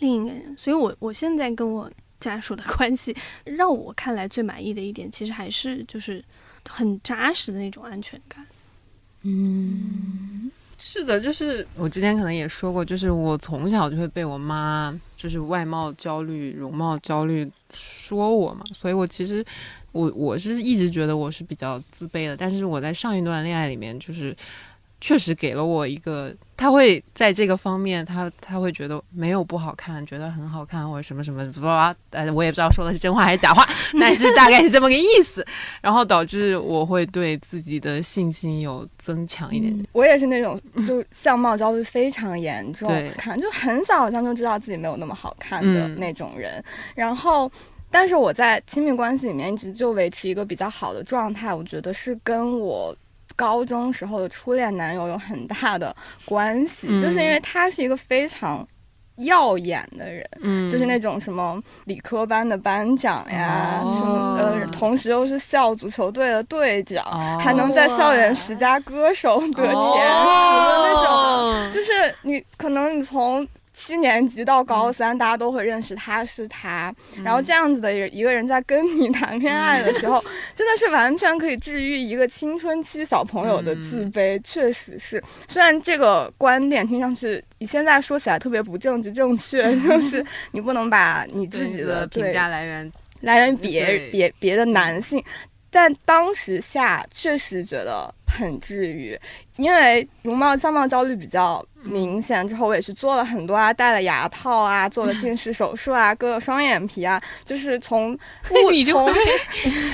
[0.00, 0.54] 另一个人。
[0.58, 6.22] 所以我我现在跟我家属的关系，让我看来最满意的一点，其实还是就是
[6.68, 8.44] 很扎实的那种安全感，
[9.22, 10.50] 嗯。
[10.88, 19.44] 是的，就是我之前可能也说过，就是我从小就会被我妈就是外貌焦虑、容貌焦虑说我嘛，所以我其实
[19.90, 22.36] 我我是一直觉得我是比较自卑的。
[22.36, 24.34] 但是我在上一段恋爱里面，就是
[25.00, 26.34] 确实给了我一个。
[26.58, 31.94] 他会在这个方面，他他会觉得没有不好看，觉得很好看或者什么什么，不吧？
[32.12, 33.62] 呃，我也不知道说的是真话还是假话，
[34.00, 35.46] 但是大概是这么个意思，
[35.82, 39.86] 然后导致我会对自己的信心有增强一点。
[39.92, 47.52] 我也是那种就相貌焦虑非常严重，看就很小好像就知道自己没有那么好看的那种人，然后，
[47.90, 52.96] 但是我在亲密关系里面一直就维持一个比较好的状态，我觉得是跟我。
[53.36, 55.94] 高中时候的初恋男友有很大的
[56.24, 58.66] 关系，就是因为他是一个非常
[59.18, 73.46] 耀眼的人，嗯，就是那种什么理科班的班长呀，什么呃，同时又是校足球队的队长，还能在校园十佳歌手得前十的那种，就是你可能你从。
[73.78, 80.24] 七年级到高三，大家都会认识他是他，然后这样子的一个人在跟你谈恋爱的时候，
[80.56, 85.22] 真的是完全可以治愈一个青春期小朋友的自卑，确实是。
[85.46, 95.22] 虽然这个观点听上去，你现在说起来特别不政治正确，就 是你不能把你自己的评价来源来源别别别的男性，
[95.70, 99.20] 但当时下确实觉得很治愈，
[99.56, 101.62] 因为容貌相貌焦虑比较。
[101.86, 108.12] 明显之后，我也是做了很多啊，戴了牙套啊，做了近视手术啊，割了双眼皮啊，就是从
[108.64, 109.06] 物 理从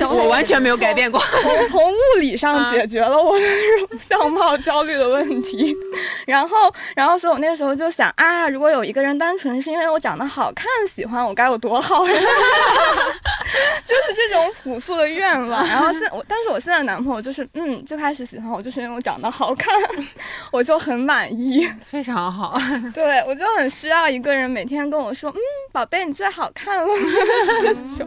[0.08, 3.46] 我完全没有改变过，从从物理上解决了我的
[3.98, 5.74] 相貌焦虑的问题。
[6.26, 12.14] 然后，然后，所以我那时候就想啊，如果有一个人单纯是因为我长得好看喜欢我，该有多好呀！
[13.86, 15.66] 就是这种朴素的愿望。
[15.66, 19.74] 然后现我，但是我现在男朋友就是嗯，最开始喜欢我，就是因为我长得好看，
[20.50, 21.68] 我就很满意。
[21.84, 22.56] 非常好，
[22.94, 25.38] 对我就很需要一个人每天跟我说，嗯，
[25.72, 26.88] 宝贝，你最好看了。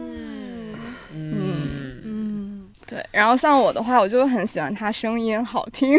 [1.12, 3.04] 嗯嗯对。
[3.12, 5.98] 然后像我的话，我就很喜欢他声音好听。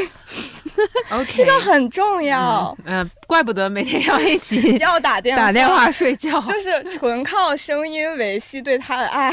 [1.10, 2.76] OK， 这个很重要。
[2.86, 9.32] 嗯，怪不得每天要一起要打电话打电话睡觉，就是纯靠声音维系对他的爱。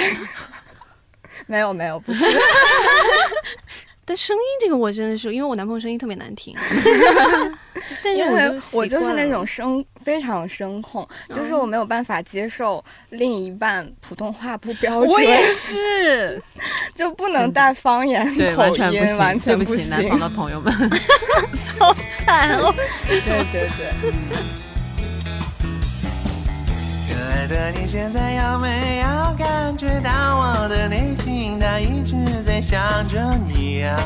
[1.46, 2.24] 没有没有，不是。
[4.04, 6.54] 但声音这个我真的是，因为我男朋友声音特别难听，
[8.16, 15.10] 因为我就是那种声非常声控，就是我没有办法接受另一半普通话不标准。
[15.10, 16.42] 我也 是，
[16.94, 19.88] 就不能带方言口音，完全不行。
[19.88, 20.72] 南方的朋友们，
[21.78, 22.74] 好惨哦！
[23.08, 23.92] 对对对。
[27.46, 33.96] 的你现在有没有感觉到我的内心，它一直在想着你啊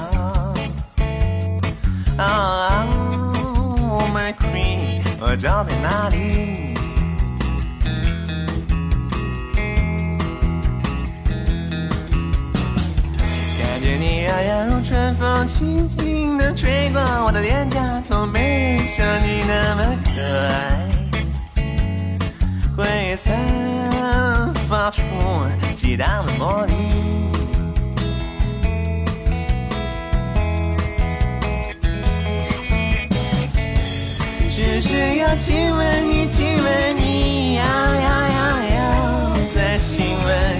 [2.19, 6.75] ？Oh my queen，我找在哪里？
[13.61, 19.85] 感觉你遥遥如春风，轻轻地吹过我的脸颊，从没人像你那么
[24.91, 25.03] 出
[25.77, 26.73] 激荡的魔力，
[34.51, 40.59] 只是要亲吻你，亲吻你，呀呀呀呀再亲吻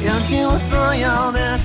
[0.00, 1.58] 你，用尽我所有的。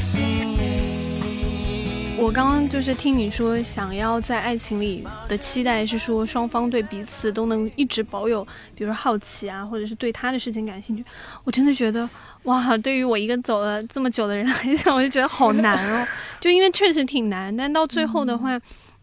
[2.21, 11.03] 我刚刚就是听你说，想要在爱情里的期待是说双方对彼此都能一直保有，比如说好奇啊，或者是对他的事情感兴趣。
[11.43, 12.07] 我真的觉得，
[12.43, 16.07] 哇，对于我一个走了这么久的人来讲，我就觉得好难哦。
[16.39, 18.59] 就因为确实挺难，但到最后的话，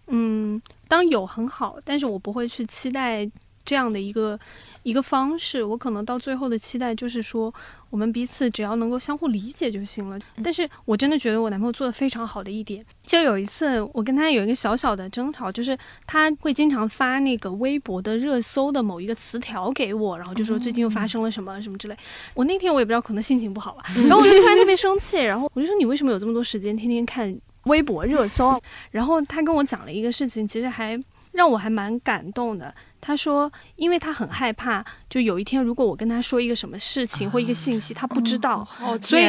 [0.06, 3.28] 嗯，当有很好，但是我不会去期待
[3.64, 4.38] 这样的一个。
[4.82, 7.52] 一个方式，我可能到最后的期待就是说，
[7.90, 10.18] 我们彼此只要能够相互理解就行了。
[10.42, 21.96] 但是我真的觉得我男朋友做的非常好的一点，就有一次我跟他有一个小小的争吵，就是他会经常发那个微博的热搜的某一个词条给我，然后就说最近又发生了什么什么之类。
[22.34, 28.60] 我那天我也不知道，可能心情不好吧，然后我就突然特别生气，然后我就说你为什么有这么多时间天天看微博热搜？
[28.92, 30.98] 然后他跟我讲了一个事情，其实还
[31.32, 32.74] 让我还蛮感动的。
[33.00, 38.66] 他说，因为他很害怕，就有一天如果我跟他说一个什么事情或一个信息，他不知道，
[39.00, 39.22] 所以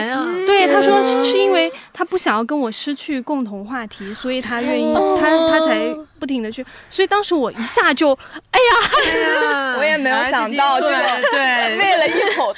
[0.46, 8.12] 对他说是因为他不想要跟我失去共同话题，所以他愿意他他才不停的去，所以当时我一下就，
[8.52, 12.54] 哎呀，我也没有想到这个，对，喂了一口，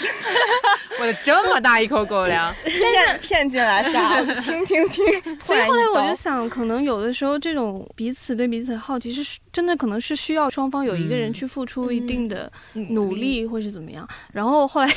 [1.00, 4.22] 喂了这么大一口狗粮， 骗骗进来啥？
[4.42, 5.06] 听听听。
[5.40, 14.08] 所以后来我就想，可能有的时候这种彼此对彼此的好奇是真的，可能是需要双方有一个人去付出一定的努力，或是怎么样。
[14.34, 14.88] 然后后来，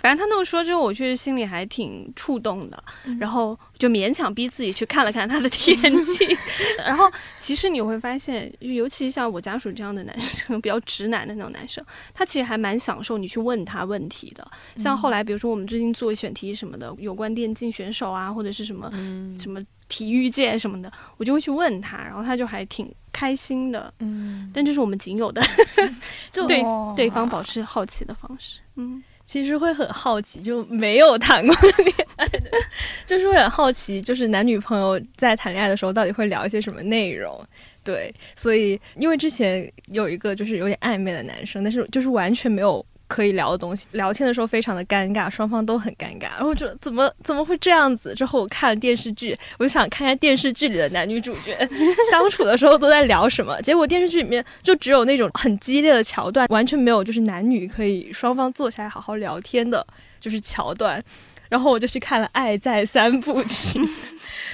[0.00, 2.84] 反正他那么说之后，我确实心里还挺触动的，
[3.18, 6.36] 然后就勉强逼自己去看了看他的天气。
[6.84, 14.44] 然后其实你会发现，尤其像我家属这样的男生， 比较直男的那种男生，他其实还蛮享受你去问他问题的。
[14.76, 18.90] 像后来，比如说我们最近做选题什么的，有关电竞选手啊，或者是什么
[19.38, 23.94] 什么体育界什么的，我就会去问他，然后他就还挺开心的。
[24.00, 25.40] 嗯，但这是我们仅有的，
[26.32, 26.60] 就对
[26.96, 28.58] 对方保持好奇的方式。
[28.74, 29.02] 嗯。
[29.24, 32.50] 其实会很好奇，就没有谈过恋爱的，
[33.06, 37.40] 就是会很好奇，就是男女朋友在谈恋爱的时候到底会聊一些什么内容。
[37.84, 42.84] 对，所以因为之前有一个就是有点暧昧的男生，但是就是完全没有。
[43.08, 46.30] 可以聊的东西，聊天的时候非常的尴尬，双方都很尴尬。
[46.30, 48.14] 然后就怎么怎么会这样子？
[48.14, 51.54] 之后我看了电视剧，我就想看看电视剧里的男女主角
[52.10, 53.60] 相处的时候都在聊什么。
[53.60, 59.86] 结果电视剧里面就只有那种很激烈的桥段，完全没有就是男女可以双方坐下来好好聊天的，
[60.18, 61.04] 就是桥段。
[61.50, 63.78] 然后我就去看了《爱在三部曲》，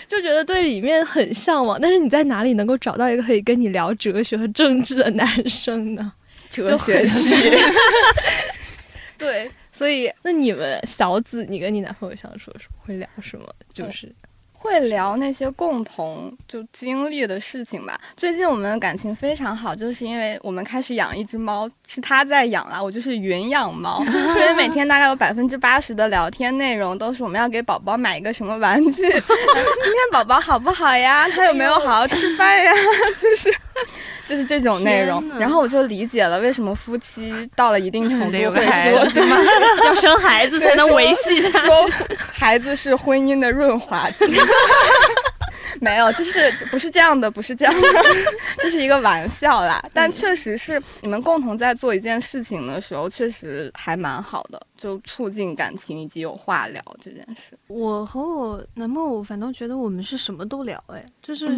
[0.09, 1.79] 就觉得对里面很向往。
[1.81, 6.13] 但是你在哪里能够找到一个可以跟你聊哲学和政治的男生呢？
[6.49, 7.35] 哲学系，
[9.19, 13.47] 对，所以那你们小紫，你跟你男朋友相处的时候会聊什么？
[13.73, 14.11] 就是
[14.61, 17.97] 会聊那些共同就经历的事情吧。
[18.17, 31.29] 最近我们的感情非常好，就是因为我们开始养一只猫，是他在养啊，我就是云养猫， 所以每天大概有百分之八十的聊天内容都是我们要给宝宝买一个什么玩具， 今天宝宝好不好呀？
[31.29, 32.73] 他有没有好好吃饭呀？
[33.23, 33.55] 就是。
[34.29, 39.35] 就是这种内容，然后我就理解了为什么夫妻到了一定程度会说什么
[39.87, 44.27] 要生孩子才能维系下去，孩子是婚姻的润滑剂。
[45.81, 47.89] 没有，就是不是这样的，不是这样的，
[48.59, 49.83] 这是一个玩笑啦。
[49.95, 57.57] 但确实是你们共同在做一件事情的时候，确实还蛮好的，就促进感情以及有话聊这件事。
[57.69, 61.49] 我和我男朋友反倒觉得我们是什么都聊，哎，就是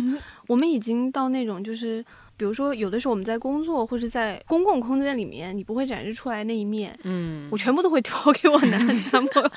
[0.47, 2.05] 我们已经到那种就是。
[2.41, 9.53] 比如说，有的时候我们在工作或者在公共空间里面，你不会展示出来那一面，嗯，我全部都会投给我男男朋友，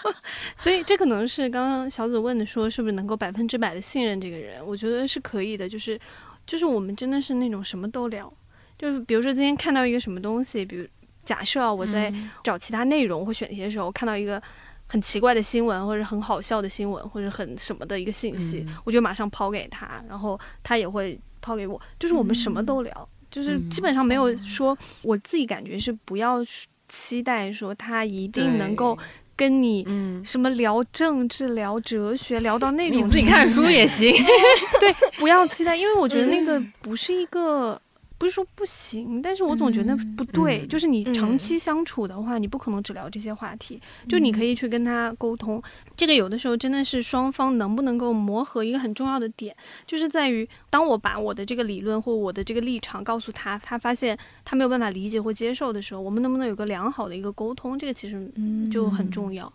[0.57, 4.61] 所以这可能是刚刚小紫问的，说是不是能够百分之百的信任这个人？
[4.67, 5.97] 我觉得是可以的，就是
[6.45, 8.29] 就是我们真的是那种什么都聊，
[8.77, 10.85] 就是比如说今天看到一个什么东西，比如
[11.23, 14.43] 假设我在找其他内容或选题的时候，看到一个
[14.87, 21.17] 很奇怪的新闻或者很好笑的新闻或者很什么的一个信息，我就马上抛给他，然后他也会。
[21.43, 26.39] 抛给我，就是我们什么都聊，就是基本上没有说，我自己感觉是不要
[26.87, 28.97] 期待说他一定能够
[29.35, 29.85] 跟你
[30.23, 33.05] 什么聊政治、聊哲学，聊到那种。
[33.05, 34.11] 你自己看书也行。
[34.79, 37.79] 对，不要期待，因为我觉得那个不是一个。
[38.23, 40.65] 不是说不行，但是我总觉得不对。
[40.67, 43.77] 就是你长期相处的话，你不可能只聊这些话题。
[44.07, 45.61] 就你可以去跟他沟通，
[45.97, 49.53] 这个有的时候真的是双方能不能够磨合一个很重要的点，
[49.85, 57.77] 就是在于当我把我的这个理论或我的这个立场告诉他，他发现他没有办法理解或接受的时候，我们能不能有个良好的一个沟通？
[57.77, 58.25] 这个其实
[58.71, 59.51] 就很重要。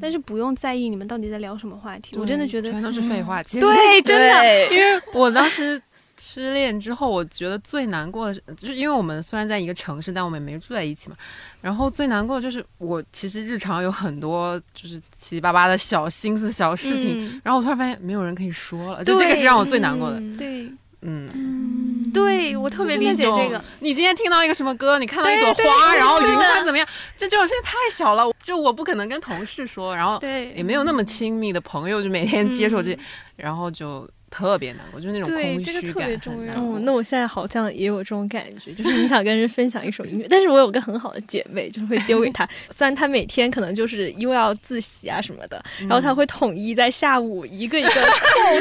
[0.00, 3.40] 但是不用在意你们到底在聊什么话题，我真的觉得全都是废话。
[3.44, 5.80] 其实对，真的，因为我当时。
[6.20, 11.16] 失恋之后，我觉得最难过的是，就是因为我们虽然在一个城市，但我们也没住在一起嘛。
[11.60, 20.20] 然后最难过的就是，我其实日常有很多就是七七八八的小心思、小事情，然后我突然发现没有人可以说了，就这个是让我最难过的。
[20.36, 20.70] 对，
[21.02, 23.62] 嗯，对我特别理解这个。
[23.80, 26.86] 你今天听到一个什么歌，你看到一朵花，然后云彩怎么样？
[27.16, 30.20] 这这种事情太小了，就我不可能跟同事说，然后
[30.54, 32.98] 也没有那么亲密的朋友，就每天接受这，
[33.36, 34.08] 然后就。
[34.30, 36.78] 特别难过，就是那种空虚感很难过。
[36.80, 42.48] 那我现在好像也有这种感觉，就是你想跟人分享一首音乐，但是我有个很好的姐妹，就是会丢给她。
[42.74, 47.90] 虽然她每天可能就是因为要自习啊什么的，然后她会统一在下午一个一个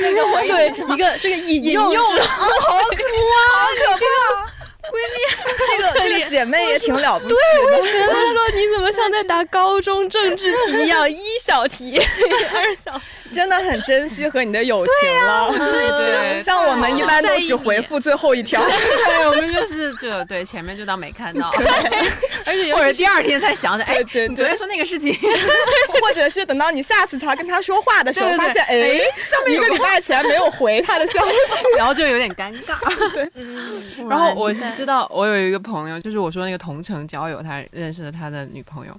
[0.02, 2.18] 那个回对一个 这个引用， 好可怕，
[3.60, 4.58] 好可怕。
[4.88, 5.18] 闺蜜，
[5.68, 7.36] 这个这个姐妹也挺了不起的。
[7.36, 12.00] 对，我觉得说你怎么像在答高中政治题一样，一小题，
[12.54, 15.50] 二小，真的很珍惜和你的友情了。
[15.58, 18.62] 对对，像我们一般都只回复最后一条。
[18.64, 21.52] 对，我们就是就对前面就当没看到，
[22.46, 25.14] 而且或者第二天才想起，哎，对，你昨天说那个事情，
[26.02, 31.34] 或者是等到你下次他跟他说话的时候，发现哎，上面一个礼拜前没有回他的消息，
[31.78, 32.76] 然后就有点尴尬。
[33.14, 33.30] 对，
[34.10, 38.94] 然后我是知道我有一个朋友，就是我说那个同城交友，他认识了他的女朋友。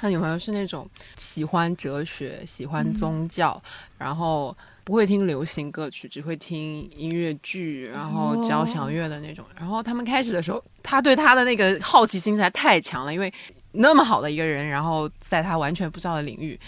[0.00, 3.62] 他女朋友是那种喜欢哲学、喜欢宗教，
[3.98, 9.44] 然后不会听流行歌曲，只会听音乐剧，然后交响乐的那种。
[9.54, 13.30] 然后他们开始的时候，他对他的那个好奇心实在太强了，因为
[13.72, 16.58] 那么好的一个人，然后在他完全不知道的领域。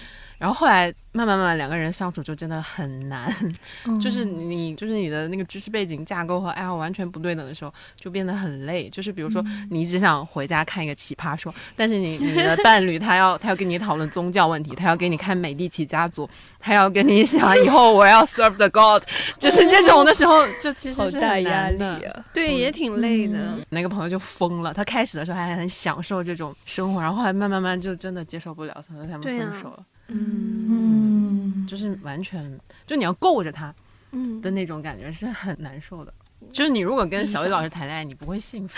[0.43, 3.33] 然后后来慢慢慢慢两个人相处就真的很难，
[4.03, 8.89] 就是你就是你的那个知识背景架构和爱好完全不对等的时候，就变得很累。
[8.89, 9.41] 就是比如说
[9.71, 16.29] 你只想回家看一个奇葩说，但是你你的伴侣他要他要跟你讨论宗教问题，他要给你看美第奇家族，
[16.59, 19.01] 他要跟你想以后我要 serve the god，
[19.39, 23.57] 就是这种的时候就其实是很难的，对，也挺累的。
[23.71, 29.79] 那个朋友就疯了，他开始的时候还很享受这种生活，然后后来慢慢慢就真的接受不了，他说他们分手了。
[30.09, 33.75] 嗯，就是完全，就你要够着他，
[34.13, 36.13] 嗯的那种感觉是很难受的。
[36.53, 38.77] 就是你如果跟小雨老师谈恋爱，你不会幸福。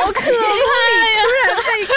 [0.00, 0.34] 好可爱呀！
[1.22, 1.92] 突然被 Q，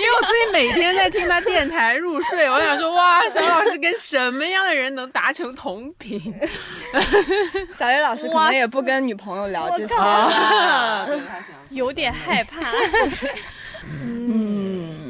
[0.00, 6.20] 因为我最近每天在听他电台入睡，我想说，哇，小雨老师跟什么样的人能达成同频？
[7.76, 9.94] 小雨老师可能也不跟女朋友聊这些，
[11.70, 12.72] 有点害怕。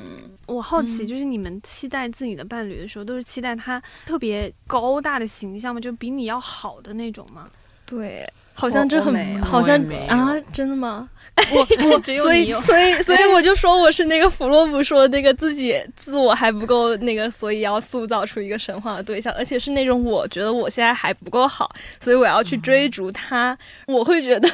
[0.49, 5.81] 我好奇，就是你们期待自己的伴侣的时候，都是期待他特别高大的形象吗？
[5.81, 7.47] 就比你要好的那种吗？
[7.85, 8.27] 对，
[8.59, 11.09] 好像这很，好像啊，真的吗？
[11.55, 11.61] 我
[11.95, 21.71] 我所以所以 所以我就说我是那个弗洛姆说那个自己自我还不够那个，所以要塑造出一个神话的对象，而且是那种我觉得我现在还不够好，
[22.03, 23.57] 所以我要去追逐他。
[23.87, 24.51] 我会觉得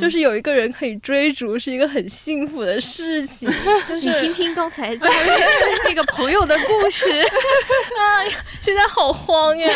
[0.00, 3.46] 就是有一个人可以追逐是一个很幸福的事情。
[3.86, 4.96] 就是你听听刚才
[5.86, 8.24] 那个朋友的故事啊，
[8.62, 9.68] 现在好慌呀，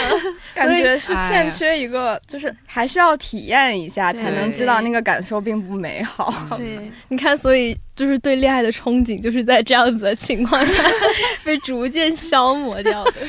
[0.55, 6.33] 感觉是欠缺一个，就是还是要体验一下才能知道那个感受并不美好。
[6.57, 10.83] 对，你看，所以就是对恋爱的憧憬，就是在这样子的情况下
[11.43, 13.13] 被逐渐消磨掉的。
[13.17, 13.27] 但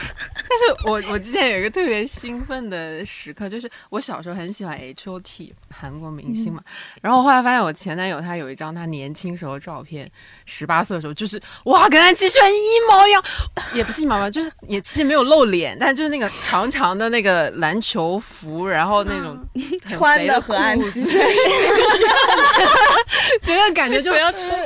[0.59, 6.61] 是我我之前有一个特别兴奋的时刻，就是我小时候很喜欢 H O T 韩国明星嘛，
[7.01, 10.11] 然后我后来发现我前男友他有一张他年轻时候的照片，
[10.45, 13.23] 十八岁的时候，就是哇，跟他继续一模一样，
[13.73, 19.37] 也不是一毛毛，就是也其实没有露脸，但就是那个长长的那个篮球服，然后那种
[19.87, 21.05] 穿的和安静。
[23.41, 24.11] 觉得感觉就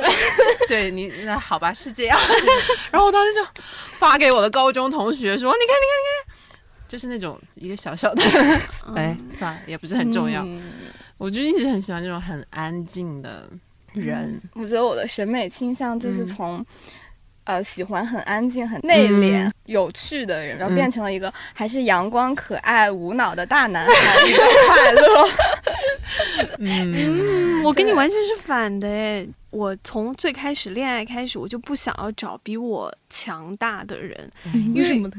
[0.68, 2.18] 对你那好吧是这样，
[2.90, 3.44] 然后我当时就
[3.92, 6.04] 发给我的高中同学说，你看你看你
[6.52, 8.22] 看，就是那种一个小小的，
[8.94, 10.46] 哎算了也不是很重要，
[11.18, 13.48] 我就一直很喜欢这种很安静的
[13.92, 16.64] 人，我觉得我的审美倾向就是从。
[17.44, 23.92] 呃，喜欢很安静、很内敛、有趣的人，然后变成了一个还是阳光、可爱、无脑的大男孩，
[24.68, 25.28] 快乐。
[26.58, 29.26] 嗯，我跟你完全是反的哎！
[29.50, 35.08] 我从最开始恋爱开始，我就不想要找比我强大的人，因为什么？
[35.10, 35.18] 就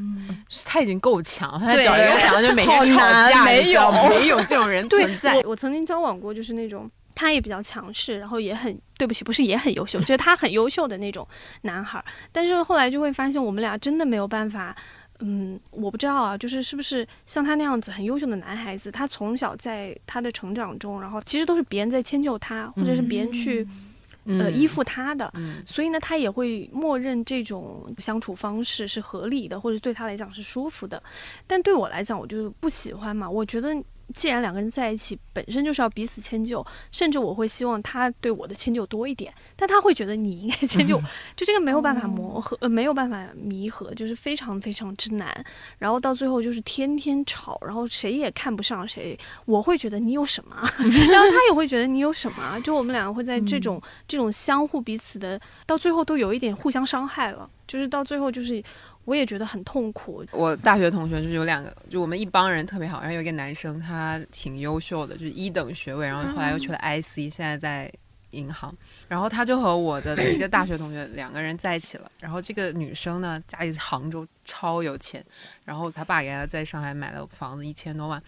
[0.49, 2.99] 是他已经够强，他找一个强就每天吵
[3.30, 5.41] 架，没有没有这种人存在。
[5.45, 6.89] 我曾经交往过，就是那种。
[7.24, 11.26] 他也比较强势，然后也很对不起，不是也很优秀，就是他很优秀的那种
[11.61, 12.03] 男孩。
[12.32, 14.76] 但是后来就会发现，我们俩真的没有办法。
[15.19, 23.65] 嗯，我不知道啊，就是是不是像他那样子很优秀的男孩子，他从小在他的成长中，然后其实都是别人在迁就他，或者是别人去
[24.26, 25.32] 呃依附他的，
[25.65, 31.01] 所以呢，他也会默认这种相处方式是合理的，或者对他来讲是舒服的。
[31.47, 33.74] 但对我来讲，我就不喜欢嘛，我觉得。
[34.14, 41.01] 既然两个人在一起，本身就是要彼此迁就，甚至我会希望他对我的迁就多一点，但他会觉得你应该迁就，
[41.36, 45.45] 就这个没有办法磨合，呃，没有办法弥合，就是非常非常之难。
[45.80, 49.18] 然后到最后就是天天吵，然后谁也看不上谁。
[49.45, 50.56] 我会觉得你有什么，
[51.10, 58.64] 然后他也会觉得你有什么，就我们两个会在这种这种相互彼此的，到最后都有一点互相伤害了，就是到最后就是。
[59.06, 60.26] 我也觉得很痛苦。
[60.32, 67.91] 我大学同学就是有两个，就我们一帮人特别好，然后有一个男生，他挺优秀的，就是一等学位，然后后来又去了 IC，现在在
[68.32, 68.74] 银行。
[69.08, 72.12] 然后他就和我的一个大学同学两个人在一起了。
[72.20, 75.24] 然后这个女生呢，家里杭州超有钱，
[75.66, 78.22] 然后他爸给他在上海买了房子一千多万。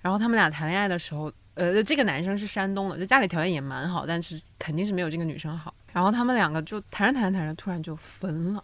[0.00, 5.72] 然后他们俩谈恋爱的时候，呃，这个男生是山东的，就家里条件也蛮好，但是肯定是没有这个女生好。
[5.92, 8.62] 然后他们两个就谈着谈着谈着，突然就分了。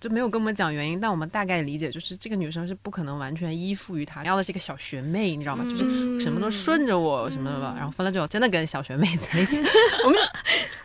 [0.00, 5.64] 就没有跟我们讲原因，但我们大概理解就是这个女生是不可能完全依附于他，要的是一个小学妹，你知道吗？
[5.68, 7.74] 就是什么都顺着我什么的吧。
[7.76, 9.60] 然后分了之后，真的跟小学妹在一起，
[10.04, 10.18] 我们，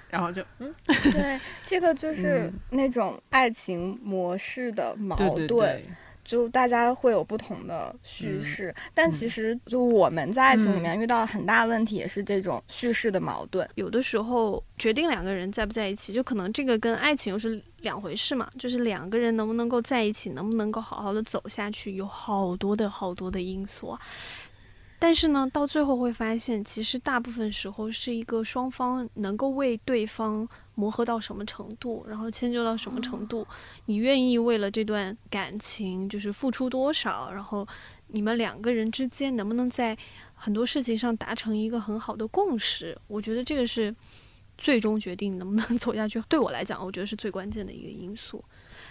[0.10, 5.16] 然后就嗯，对，这个就是那种爱情模式的矛
[5.48, 5.82] 盾。
[6.26, 13.70] 就大家会有不同的叙事，但其实就我们在爱情里面遇到很大问题，也是这种叙事的矛盾。
[13.76, 18.50] 有的时候决定两个人在不在一起，就可能这个跟爱情又是两回事嘛。
[18.58, 23.96] 就是两个人能不能够在一起，能不能够好好的走下去，有好多的好多的因素。
[24.98, 30.48] 但是呢，到最后会发现，其实大部分时候是一个双方能够为对方。
[30.78, 33.48] 磨合到什么程度，然后迁就到什么程度，
[33.86, 37.66] 你愿意为了这段感情就是付出多少，然后
[38.08, 39.98] 你们两个人之间能不能在
[40.34, 42.98] 很多事情上达成一个很好的共识？
[43.08, 43.96] 我觉得这个是
[44.58, 46.22] 最终决定能不能走下去。
[46.28, 48.44] 对我来讲，我觉得是最关键的一个因素。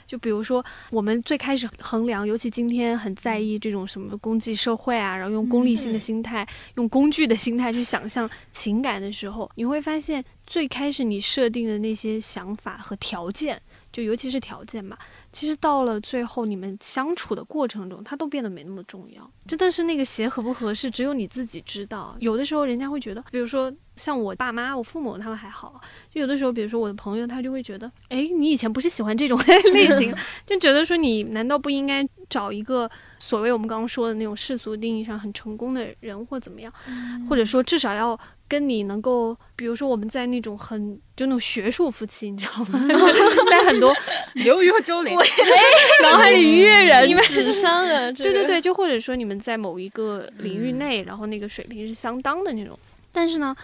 [0.06, 6.46] 就比如说，我们最开始衡量，尤其今天很在意这种什么功绩社会啊，然后用功利性的心态、
[6.76, 13.60] 用工具的心态去想象情感的时候，你会发现，最开始你设定的那些想法和条件，
[13.94, 14.98] 就尤其是条件吧，
[15.30, 19.30] 其实到了最后你们相处的过程中，它都变得没那么重要。
[19.46, 22.16] 真的是那个鞋合不合适，只有你自己知道。
[22.18, 23.72] 有的时候人家会觉得，比如说。
[23.96, 25.80] 像我爸妈、我父母他们还好，
[26.10, 29.38] 就有的时候，比如说我的朋友，他就会觉得，哎，你以前不是喜欢这种
[29.72, 30.12] 类型，
[30.44, 36.72] 就觉得说你难道不应该找一个所谓我们刚刚说的那种世俗定义上很成功的人或怎么样，
[37.28, 38.18] 或者说至少要
[38.48, 42.80] 跟你能够，比如说我们在那种很就那种学术夫妻，你知道吗？
[43.50, 43.94] 在很多
[44.34, 45.16] 刘瑜和周玲，
[46.02, 52.78] 脑海里跃然纸上啊， 对对对，就或者说你们在某一个领域内，然后那个水平是相当的那种。
[53.12, 53.54] 但是呢，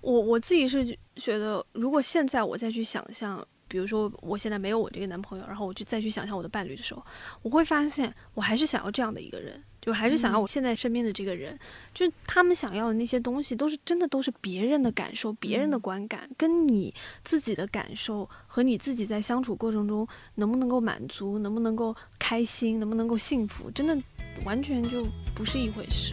[0.00, 0.84] 我我自己是
[1.16, 7.02] 觉得，如果现在我再去想象，比如说我现在没有我这个男朋友，然后我去再去想象我的伴侣的时候，
[7.40, 11.58] 我会发现我还是想要这样的一个人，就还是想要我现在身边的这个人，
[11.94, 16.94] 就他们想要的那些东西，都是真的都是别人的感受、别人的观感，跟你
[17.24, 23.96] 自己的感受和你自己在相处过程中能不能够满足、能不能够开心、能不能够幸福，真的
[24.44, 25.02] 完全就
[25.34, 26.12] 不是一回事。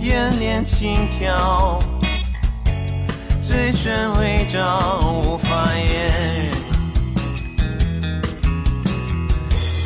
[0.00, 1.80] 眼帘轻挑，
[3.46, 6.10] 嘴唇微张，无法言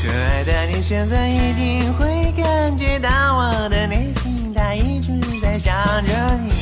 [0.03, 5.75] 可爱的你现在一定会感觉到我的内心，它一直在想
[6.07, 6.53] 着你。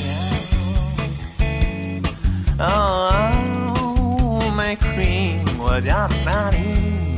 [2.59, 7.10] Oh my queen，我家在哪里？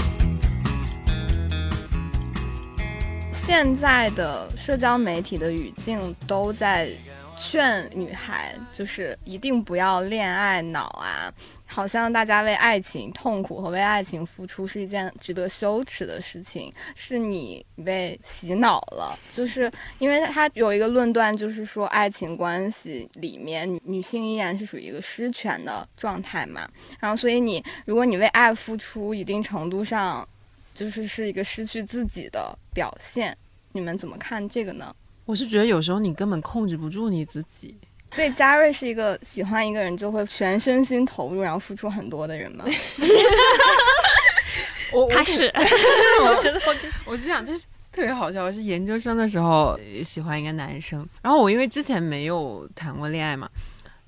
[3.45, 6.89] 现在的社交媒体的语境都在
[7.37, 11.33] 劝女孩，就是一定不要恋爱脑啊！
[11.67, 19.19] 好像大家为爱情痛苦和为爱情付出是一件值得羞耻的事情，是你被洗脑了。
[19.31, 26.69] 就是因为他有一个论断，就是说爱情关系里面女性依然是属于一个失权的状态嘛。
[27.01, 30.27] 然后，所以你如果你为爱付出一定程度上，
[30.75, 33.37] 就是是一个失去自己的表现。
[33.73, 34.95] 你们怎么看这个呢？
[35.25, 37.75] 我是觉得有时候你根本控制不住你自己。
[38.11, 42.65] 所以嘉瑞是一个喜欢一个人就会全身心投入，然后付出很多的人吗？
[44.93, 45.47] 我他是，
[46.27, 46.61] 我觉得
[47.07, 48.45] 我是想就是特别好笑。
[48.45, 53.49] 我是研究生的时候喜欢一个男生，然后我因为之前没有谈过恋爱嘛。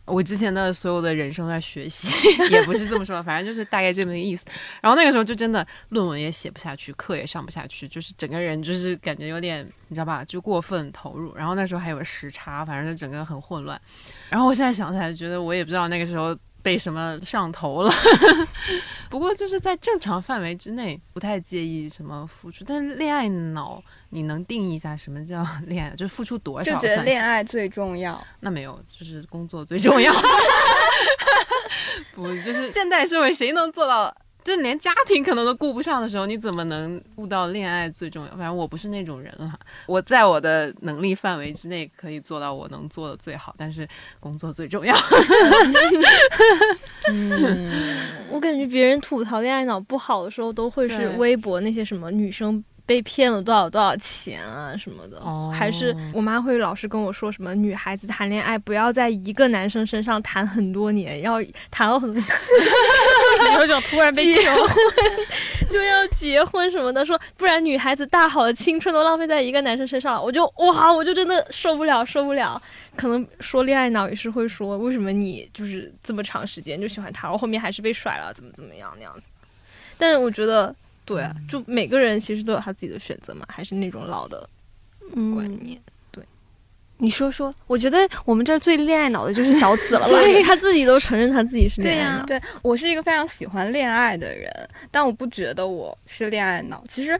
[0.06, 4.44] 我之前的所有的人生在学习，也不是这么说，反正就是大概这么个意思。
[4.80, 11.34] 然后那个时候就真的论文也写不下去，课也上不下去，就是整个人就是感觉有点，你知道吧，就过分投入。
[11.34, 13.80] 然后那时候还有时差，反正就整个很混乱。
[14.28, 16.36] 然后我现在想起来，觉得我也不知道那个时候。
[16.64, 17.92] 被什么上头了？
[19.10, 22.64] 不过就是在正常范围之内，不太介意什么付出。
[22.66, 25.94] 但是恋爱脑，你能定义一下什么叫 恋爱？
[25.94, 26.72] 就付出多少？
[26.72, 28.18] 就觉得恋爱最重要？
[28.40, 30.10] 那没有，就是工作最重要。
[32.14, 34.12] 不，就是现代社会谁能做到？
[34.44, 38.30] 就连家庭可能都顾不上的时候，你怎么能顾到恋爱最重要？
[38.32, 43.88] 反正我不是那种人哈，我在我的能力范围之内可以做到我能做的最好，但是
[44.20, 44.94] 工作最重要。
[47.10, 47.70] 嗯，
[48.30, 52.62] 我感觉别人吐槽恋爱脑不好的时候，都会是微博那些什么女生。
[52.86, 55.20] 被骗了多少多少钱啊什么的，
[55.50, 61.38] 还是我妈会老是跟我说什么女孩子谈恋爱不要在一个男生身上谈很多年，要
[61.70, 62.22] 谈了很多，
[63.58, 64.76] 有种突然被求婚，
[65.70, 72.60] 就要结婚什么的，说不然女孩子大好的青春都浪费在一个男生身上了，我就哇，我就真的受不了，受不了。
[72.96, 79.26] 可能说恋爱脑也是会说，为什么你就是这么长时间就喜欢他，然后后面还是被甩了，怎么怎么样那样子。
[79.96, 80.74] 但是我觉得，
[81.04, 84.48] 对啊，就每个人其实都有他自己的选择嘛，还是那种老的
[85.34, 85.78] 观念。
[86.10, 86.24] 对
[86.98, 90.08] 你说说，我觉得我们这儿最恋爱脑的就是小紫了吧。
[90.14, 92.24] 对他自己都承认他自己是恋爱脑。
[92.24, 94.50] 对我是一个非常喜欢恋爱的人，
[94.90, 96.82] 但我不觉得我是恋爱脑。
[96.88, 97.18] 其实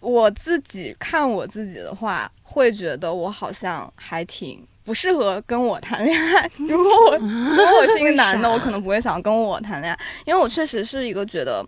[0.00, 6.50] 我自己看我自己的话，会觉得我好像还挺不适合跟我谈恋爱。
[6.56, 11.66] 如果我 如果我是一个男的，我可能不会想跟我谈恋爱，因为我确实是一个觉得。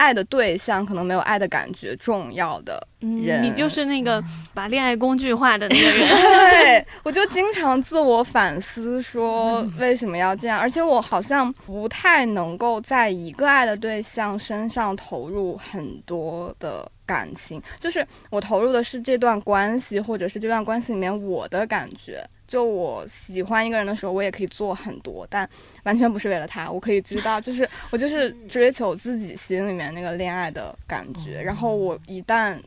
[0.00, 4.22] 爱的对象可能没有爱的感觉重要的人，你就是那个
[4.54, 6.08] 把恋爱工具化的那个人。
[6.50, 10.58] 对，我就经常自我反思，说为什么要这样？
[10.58, 22.26] 而且我好像不太能够在一个爱的对象身上投入很多的感情，就是我投入的是这段关系，或者是这段关系里面我的感觉。
[22.50, 25.48] 就我喜欢一个人的时候，我也可以做很多，但
[25.84, 26.68] 完全不是为了他。
[26.68, 31.40] 我可以知道，就是我就是追求自己心里面那个恋爱的感觉。
[31.40, 32.58] 然后我一旦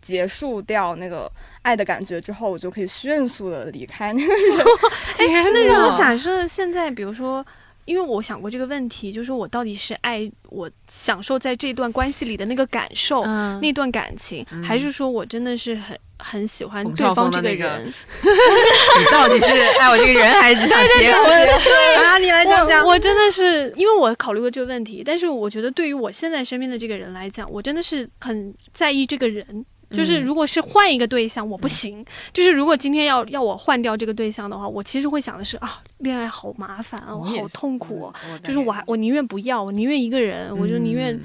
[0.00, 1.30] 结束掉那个
[1.60, 4.66] 爱的感觉之后，我就可以迅速的离开那个人。
[5.20, 7.44] 哎，那如果假设现在，比如说。
[7.86, 13.24] 因为我想过这个问题，就是我到底是爱我享受在这段关系里的那个感受，
[13.62, 17.86] 那段感情，还是说我真的是很很喜欢对方这个人？
[17.86, 19.46] 你到底是
[19.78, 21.24] 爱我这个人，还是只想结婚？
[21.24, 22.84] 对啊，你来讲讲。
[22.86, 29.64] 我真的是，因为我考虑过这个问题，但是我觉得对于我现在身边的这个人来讲，我真的是很在意这个人。
[29.90, 32.04] 就是如果是换一个对象，我不行。
[32.32, 38.12] 就是如果今天要要我换掉这个对象的话，我其实会想的是啊，恋爱好麻烦啊，我好痛苦。
[38.42, 41.18] 就是我还我宁愿不要，我宁愿一个人，我就宁愿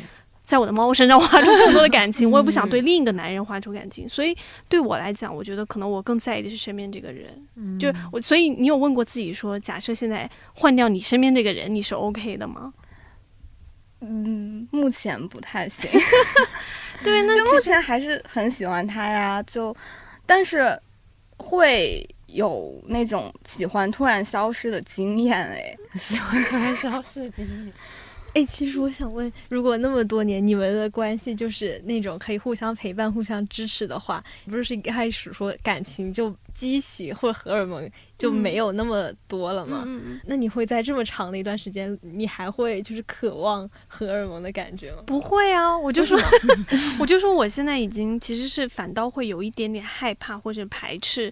[0.44, 4.08] 在我的猫身上花出更多的感情， 我也不想对另一个男人花出感情。
[4.08, 4.36] 所以
[4.70, 7.30] 对我来讲，我觉得可能我更在意的是身边这个人。
[7.80, 12.74] 就我，所以你有问过自己说，假设现在换掉你身边这个人，你是 OK 的吗？
[14.02, 15.90] 嗯，目前不太行。
[17.04, 19.76] 对，那就目前还是很喜欢他呀，就，
[20.26, 20.80] 但是
[21.38, 27.74] 会有那种喜欢突然消失的经验哎，喜欢突然消失的经验。
[28.34, 39.84] 哎，其实我想问，如果那么多年你们的关系就是那种可以互相陪伴、互相支持的话，不是一开始说感情就激起或者荷尔蒙就没有那么多了吗？
[40.26, 44.98] 那你会在这么长的一段时间，你还会就是渴望荷尔蒙的感觉吗？
[45.06, 46.18] 不会啊，我就说，
[47.00, 51.32] 我就说我现在已经其实是反倒会有一点点害怕或者排斥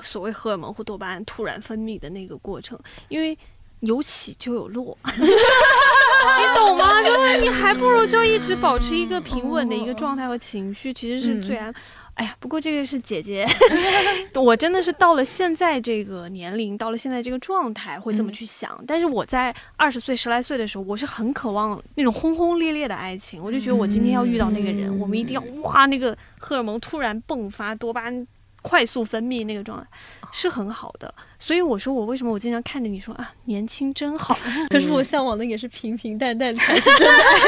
[0.00, 3.36] 所谓荷尔蒙或多巴胺突然分泌的那个过程，因为
[3.80, 4.96] 有起就有落。
[5.06, 7.02] 你懂吗？
[7.02, 11.72] 就是你还不如就一直保持一个平稳的一个状态和情绪，其实是最安。
[12.14, 13.44] 哎呀，不过这个是姐姐，
[14.40, 18.82] 我真的是到了现在这个年龄，到了现在这个状态，会这么去想。
[18.86, 23.42] 但是我在二十岁、十来岁的时候，我是很渴望那种轰轰烈烈的爱情。
[23.42, 28.26] 我就觉得我今天要遇到那个人，我们一定要哇，那个荷尔蒙突然迸发，多巴胺
[28.64, 29.86] 快速分泌那个状态。
[30.32, 34.36] 是很好的，所以我说我为什么我经常看着你说啊，年轻真好。
[34.68, 37.38] 可是我向往的也是平平淡淡才是真的爱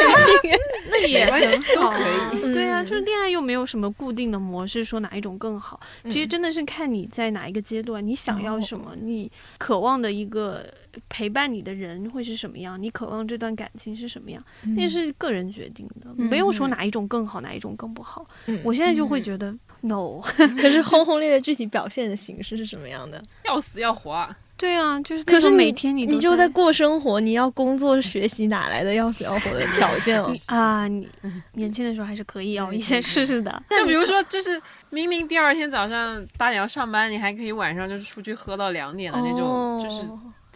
[0.40, 0.50] 情，
[0.88, 1.90] 那也很好。
[1.90, 1.98] 可
[2.36, 2.52] 以。
[2.52, 5.80] 对啊，就是恋爱又没有什么固定的模式，说哪一种更好。
[6.04, 10.64] 其实真的是看你在哪一个阶段，你想要什么，你渴望的一个
[11.08, 14.40] 陪伴你的人会是什么样，你渴望这段感情是什么样，
[14.76, 18.24] 那是个人决定的，没有说哪一种更好，哪一种更不好。
[18.62, 19.52] 我现在就会觉得。
[19.82, 20.20] No，
[20.60, 23.22] 可是轰轰烈烈具体表现的形式是什么样的？
[23.44, 24.36] 要死要活啊！
[24.58, 25.22] 对啊，就是。
[25.24, 30.88] 可是每天你你就在过生活，你要工作学习，哪来的要死要活的条件 啊？
[30.88, 31.06] 你
[31.52, 33.62] 年轻的时候还是可以要一些试试的。
[33.70, 40.00] 就比如说，就是明明第二天早上八点要上班，你还可以晚上就是出去喝到两点的那种，就是。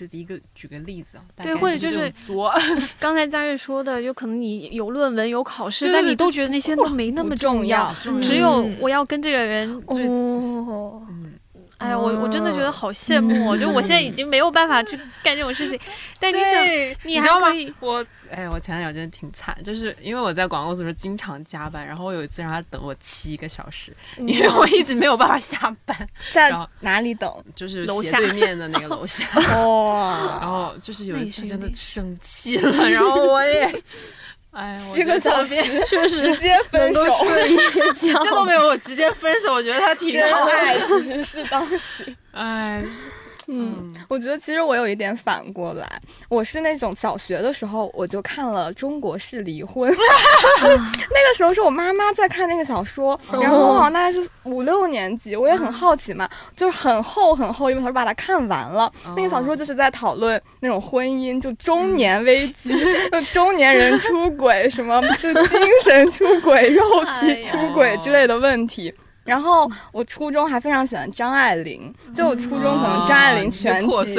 [0.06, 2.52] 这一个举个例子啊，对，或者就是作。
[2.98, 9.70] 刚才佳悦说的，就可能你有论文有考试，但你都觉得那些都没那么重要，只有我要跟这个人。
[9.86, 11.02] 哦，
[11.80, 15.80] 哎呀，我我真的觉得好羡慕，就我现在已经没有办法去干这种事情，
[16.20, 16.64] 但你想，
[17.04, 18.04] 你还可以我。
[18.30, 26.08] 哎，我前男友真的挺惨，就是因为我在广告公司时候经常加班，然后我有一次让他等我七个小时，因为我一直没有办法下班。
[26.30, 27.28] 在哪里等？
[27.56, 29.26] 就是斜对面的那个楼下。
[29.66, 30.38] 哇！
[30.40, 33.82] 然后就是有一次真的生气了，然后我也，
[34.52, 35.54] 哎，七个小时
[35.86, 37.02] 确实直接分手，
[38.00, 42.84] 这都没有我直接分手，我觉得他挺真爱，其实是当时， 哎。
[43.52, 49.92] 嗯，我觉得其实我有一点反过来，我是那种小学的时候我就看了《中国式离婚》
[50.62, 58.90] 那个时候是我妈妈在看那个小说，然后我好像大概是五六年级，我也很好奇嘛，就是很厚很厚一本，小说把它看完了。
[59.16, 62.70] 那个小说就是在讨论那种婚姻，就中年危机，
[63.10, 66.82] 就中年人出轨，什么就精神出轨、肉
[67.20, 68.94] 体出轨之类的问题。
[69.30, 74.14] 然后我初中还非常喜欢张爱玲，就我初中可能张爱玲全集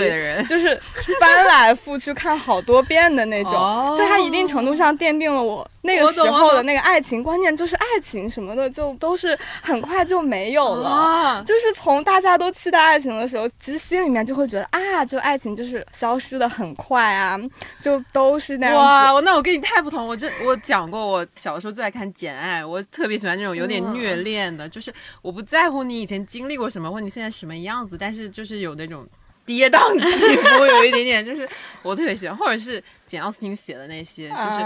[0.48, 0.80] 就是
[1.20, 3.52] 翻来覆去看好多遍的那种，
[3.98, 5.70] 就它一定程度上奠定了我。
[5.84, 11.44] 那个时候的那个爱情观念，就是爱情什么的，就都是很快就没有了。
[11.46, 17.40] 就是从大家都期待爱情的时候，其实心里面就会觉得啊，就爱情就是消失的很快啊，
[17.82, 18.76] 就都是那样。
[18.76, 20.08] 哇，那我跟你太不同。
[20.08, 29.08] 我这我讲过，我小的时候最爱看《简爱》，我特别喜欢这种有点虐恋的，就是我不在乎你以前经历过什么，或你现在什么样子，但是就是有那种
[29.46, 31.50] 跌宕 起伏，有一点点，就是
[31.82, 32.84] 我特别喜欢，或者是。
[33.12, 34.62] 简奥斯汀写的那些，就是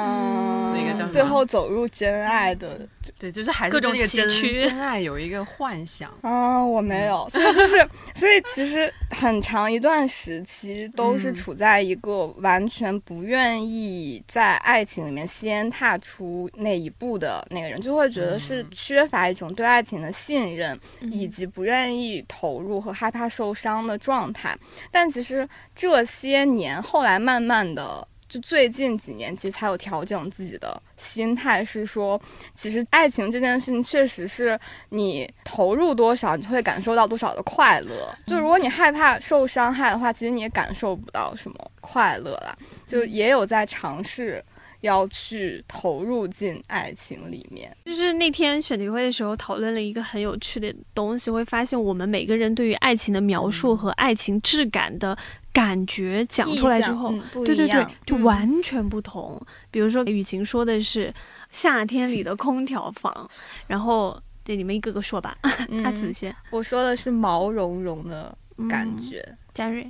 [0.75, 2.79] 那个叫最后走入真爱的，
[3.17, 4.29] 对，就是还是各种真
[4.59, 24.55] 真爱有一个幻想 啊，我没有，所以就是，所以其实很长一段时期都是处在一个完全不愿意在爱情里面先踏出那一步的那个人，就会觉得是缺乏一种对爱情的信任，以及不愿意投入和害怕受伤的状态。
[24.91, 28.07] 但其实这些年后来慢慢的。
[28.27, 32.19] 就最近几年，其实才有调整自己的心态，是说，
[32.55, 34.59] 其实爱情这件事情确实是
[34.89, 38.13] 你投入多少，你就会感受到多少的快乐。
[38.25, 42.57] 就如果你害怕受伤害的话，其实你也感受不到什么快乐啦。
[42.87, 44.43] 就也有在尝试
[44.85, 47.75] 要去投入进爱情里面。
[47.85, 55.17] 就是那天选题会的时候讨论了一个很有趣的东西，会发现我们每个人对于爱情的描述和爱情质感的。
[55.55, 59.41] 感觉讲出来之后，对对对，就完全不同。
[59.71, 61.13] 比如说，雨晴说的是
[61.49, 63.29] 夏天里的空调房，
[63.65, 65.37] 然后对你们一个个说吧。
[65.85, 68.37] 阿紫先，我说的是毛茸茸的
[68.69, 69.25] 感觉。
[69.53, 69.89] 嘉瑞，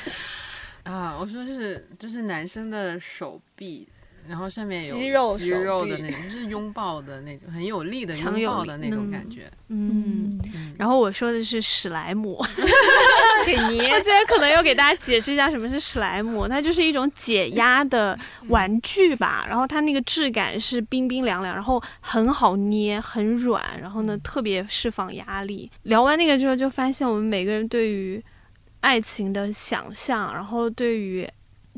[0.84, 3.88] 啊，我说是就是男生的手臂。
[4.28, 9.50] 然后上面有肌肉肌肉的那种，就是拥抱的那种，很有力的拥抱的那种感觉。
[9.68, 10.40] 嗯，
[10.78, 12.42] 然后我说的是史莱姆，
[13.44, 13.90] 给捏。
[13.92, 18.18] 我今天可能要给大家解释一下什么是史莱姆，它就是一种解压的
[18.48, 19.44] 玩具吧。
[19.48, 25.70] 然后它那个质感是冰冰凉凉，然后很好捏，很软，然后呢特别释放压力。
[25.82, 28.22] 聊完那个之后，就发现我们每个人对于
[28.80, 31.28] 爱情的想象，然后对于。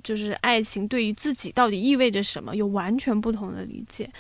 [0.03, 4.11] 就是爱情对于自己到底意味着什么，有完全不同的理解。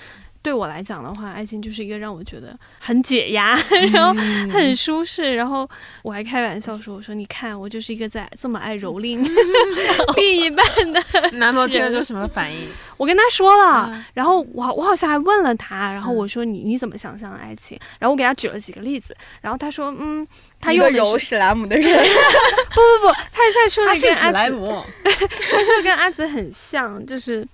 [0.47, 3.59] 对我来讲的话，爱情就是一个让我觉得很解压，
[3.92, 4.14] 然后
[4.49, 5.34] 很舒适。
[5.34, 5.68] 然后
[6.03, 9.28] 我还开玩笑说：“我说你看，我就是一个在这么爱蹂躏
[10.14, 11.03] 另一半的。
[11.34, 12.68] ”男朋友听了就什么反应？
[12.97, 20.24] 我跟他说了，然后我我好像还问了他，然后我说：“你你怎么想象爱情？”然后我给他举了几个例子，然后他说：“嗯，
[20.61, 21.92] 他用揉史莱姆的人，
[22.70, 27.44] 不不不，他他说他是史莱姆，他说跟阿紫很像，就是。”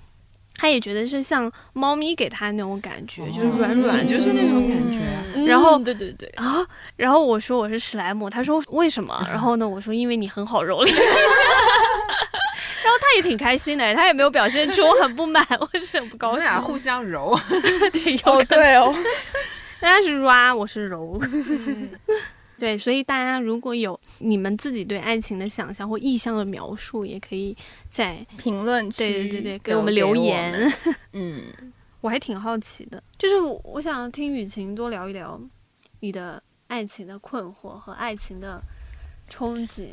[0.63, 5.01] 他也觉得是像猫咪给他那种感觉，就是软软，就是那种感觉。
[5.45, 9.27] 然后，对对对啊，然后我说我是史莱姆，他说为什么？
[9.29, 10.95] 然后呢，我说因为你很好蹂躏。
[12.85, 16.49] 然后他也挺开心的，他也没有表现出我很不满或者很不高兴。
[16.63, 17.37] 互 相揉，
[17.93, 18.95] 对哦对哦，
[19.83, 21.21] 他是抓，我是揉。
[22.63, 27.57] 对，所以大家如果有你们自己对爱情的想象或意向的描述，也可以
[27.89, 30.73] 在评论区对对对对给我们留言。
[31.13, 31.43] 嗯，
[32.01, 33.35] 我还挺好奇的，就是
[33.65, 35.41] 我想听雨晴多聊一聊
[35.99, 38.63] 你的爱情的困惑和爱情的
[39.29, 39.89] 憧憬。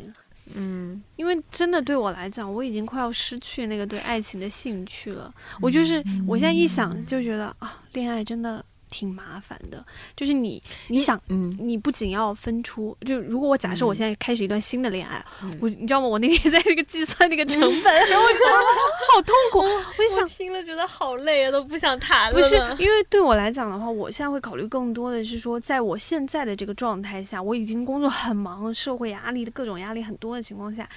[0.56, 5.34] 嗯，因为真的对我来讲，我已经快要失去那个对爱情的兴趣了。
[5.60, 8.64] 我就是我现在一想就觉得啊，恋爱真的。
[8.90, 9.84] 挺麻烦的，
[10.16, 15.24] 就是你，你想，嗯，你不仅要分出，就如果我假设我现在开始一段新的恋爱，
[15.62, 16.08] 我，你知道吗？
[16.08, 18.58] 我那天在那个计算那个成本，然后我就觉得
[19.14, 22.34] 好痛苦，我就想听了觉得好累啊，都不想谈了。
[22.34, 30.90] 不是，因为对我来讲的话，我现在会考虑更多的是说，在我现在的这个状态下，我已经工作很忙，社会压力的各种压力很多的情况下。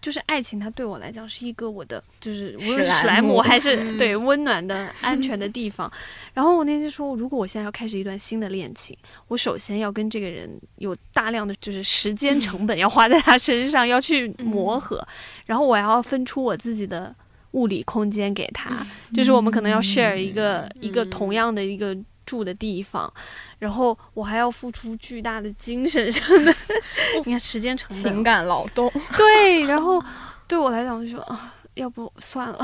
[0.00, 5.90] 就是爱情，它对我来讲是一个我的，就是无论是史莱姆还是对温暖的安全的 地方。
[6.32, 8.96] 然后我那天说，如果我现在要开始一段新的恋情，
[9.26, 15.06] 我首先要跟这个人有大量的就是时间成本要花在他身上，要去磨合，
[15.46, 17.14] 然后我要分出我自己的
[17.52, 21.96] 物理空间给他，就是我们可能要 share 一个一个同样的一个。
[22.28, 23.10] 住的地方，
[23.58, 26.54] 然后我还要付出巨大的精神上的，
[27.24, 28.92] 你看时间成本、情感劳动。
[29.16, 30.02] 对，然后
[30.46, 32.58] 对我来讲就说啊，要不算了。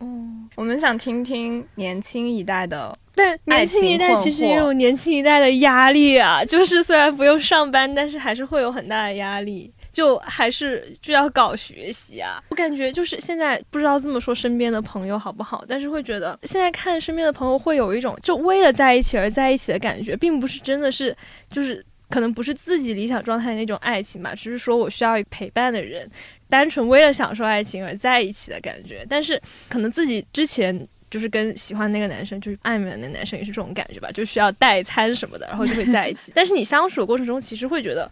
[0.00, 9.72] 嗯， 我们想听听年轻一代的，但年轻一代其实也有年轻一代的压力啊，就是虽然不用上班，但是还是会有很大的压力。
[9.98, 12.40] 就还是就要搞学习啊！
[12.50, 21.16] 我感觉就是现在不知道这么说身边的朋友好不好，但是会觉得现在看身边的朋友会有一种就为了在一起而在一起的感觉，并不是真的是
[21.50, 26.08] 就是可能不是自己理想状态的那种爱情吧，只是说我需要一个陪伴的人，
[26.48, 29.04] 单纯为了享受爱情而在一起的感觉。
[29.10, 36.30] 但是可能自己之前就是跟喜欢那个男生就是暧昧的那男生也是这种感觉吧，就需要代餐什么的，然后就会在一起。
[36.32, 38.08] 但是你相处的过程中，其实会觉得。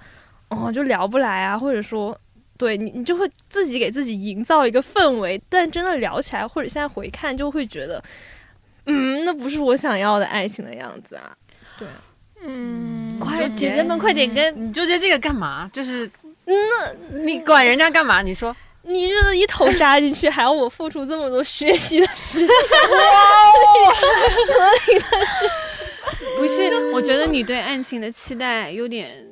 [0.48, 2.16] 哦，就聊不来啊，或者说，
[2.56, 8.02] 对你，你就会自己给自己营造一个氛围，但真的聊起来，或者现在回看，就会觉得，
[8.86, 11.36] 嗯，那不是我想要的爱情的样子啊。
[11.76, 11.88] 对，
[12.44, 15.68] 嗯，快，姐姐们快点跟，你纠结这个干嘛？
[15.72, 16.08] 就是，
[16.44, 18.22] 那你管人家干嘛？
[18.22, 23.90] 你说，你这一头扎进去，还要我付出这么多学习的时间， 哇，
[24.46, 25.32] 合理的事
[25.76, 26.92] 情，不是？
[26.92, 29.26] 我觉得你对爱情的期待有点。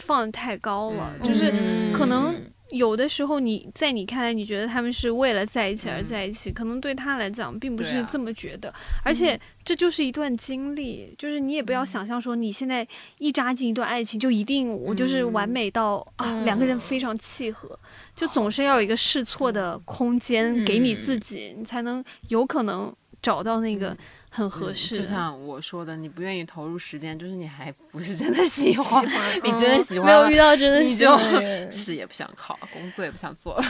[0.00, 1.52] 放的太高了，就是
[1.92, 2.34] 可能
[2.70, 8.72] 有的时候你在你看来，你觉得他们是为了在一起而在一起，可能对他来讲并不是这么觉得。
[9.04, 12.86] 而且这就是一段经历，就是你也不要想象说你现在
[13.18, 17.78] 一扎进一段爱情就一定我就是完美到啊两个人非常契合，
[18.14, 23.96] 就总是要有一个试错的空间给你自己，你才能有可能找到那个。
[24.30, 29.04] 很合适，就像我说的，你不愿意投入时间，就是你还不是真的喜欢，
[29.42, 33.62] 你真的喜欢，没有遇到真的喜欢的人，事业不想考，工作也不想做了，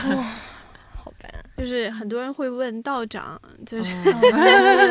[0.93, 1.29] 好吧。
[1.57, 3.93] 就是很多人会问道长，就是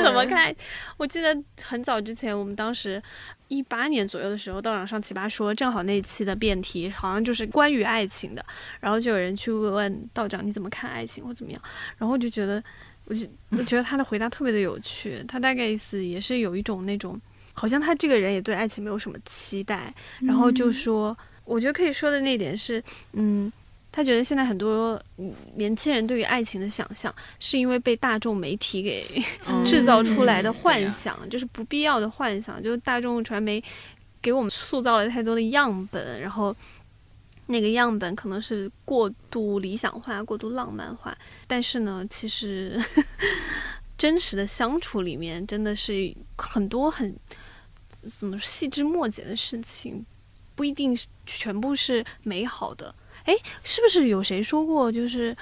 [0.03, 0.55] 怎么 看？
[0.97, 3.03] 我记得很早之前，我们当时
[3.51, 8.43] 一八年左右的时候，道长上奇葩说，正好那一期的辩题好像就是关于爱情的，
[8.81, 11.61] 然后就有人去问道长你怎么看爱情或怎么样，
[11.99, 12.65] 然后我就觉得。
[13.07, 17.21] 我就我觉得他的回答特别的有趣，他大概意思也是有一种那种，
[17.55, 22.81] 好像他这个人也对爱情没有什么期待，然后就说，我觉得可以说的那点是，
[23.15, 23.51] 嗯，
[23.93, 25.03] 他觉得现在很多
[25.57, 29.23] 年轻人对于爱情的想象，是因为被大众媒体给
[29.65, 33.63] 制造出来的幻想，就是不必要的幻想，就是大众传媒
[34.23, 36.55] 给我们塑造了太多的样本，然后。
[37.47, 41.19] 那个样本可能是过度理想化、过度浪漫化，
[41.49, 42.81] 但是呢，其实
[43.99, 47.13] 真实的相处里面真的是很多很
[47.91, 50.07] 怎么细枝末节的事情，
[50.55, 52.95] 不一定全部是美好的。
[53.25, 55.37] 哎，是不是有谁说过，就是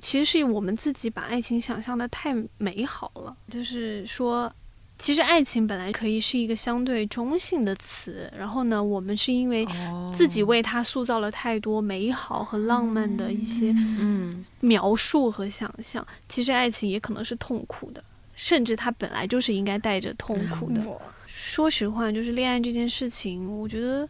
[0.00, 4.52] 其实是我们自己把爱情想象的太美好了，就是说。
[4.98, 9.66] 其实爱情本来可以是一个相对中性的词，然后呢，我们是因为
[10.14, 16.06] 自己为它塑造了太多美好和浪漫的一些嗯描述和想象。
[16.28, 18.04] 其实爱情也可能是痛苦的，
[18.36, 20.80] 甚至它本来就是应该带着痛苦的。
[21.26, 24.08] 说实话，就是恋爱这件事情，我觉得。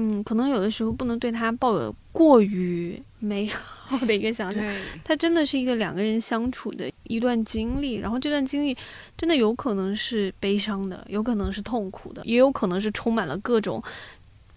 [0.00, 4.62] 嗯，可能有的时候不能对他抱有过于美好的一个想象。
[5.02, 8.76] 他真的是一个两个人相处的一段经历，然后这段经历
[9.16, 13.82] 真的有可能是悲伤的，有可能是痛苦的，也有可能是充满了各种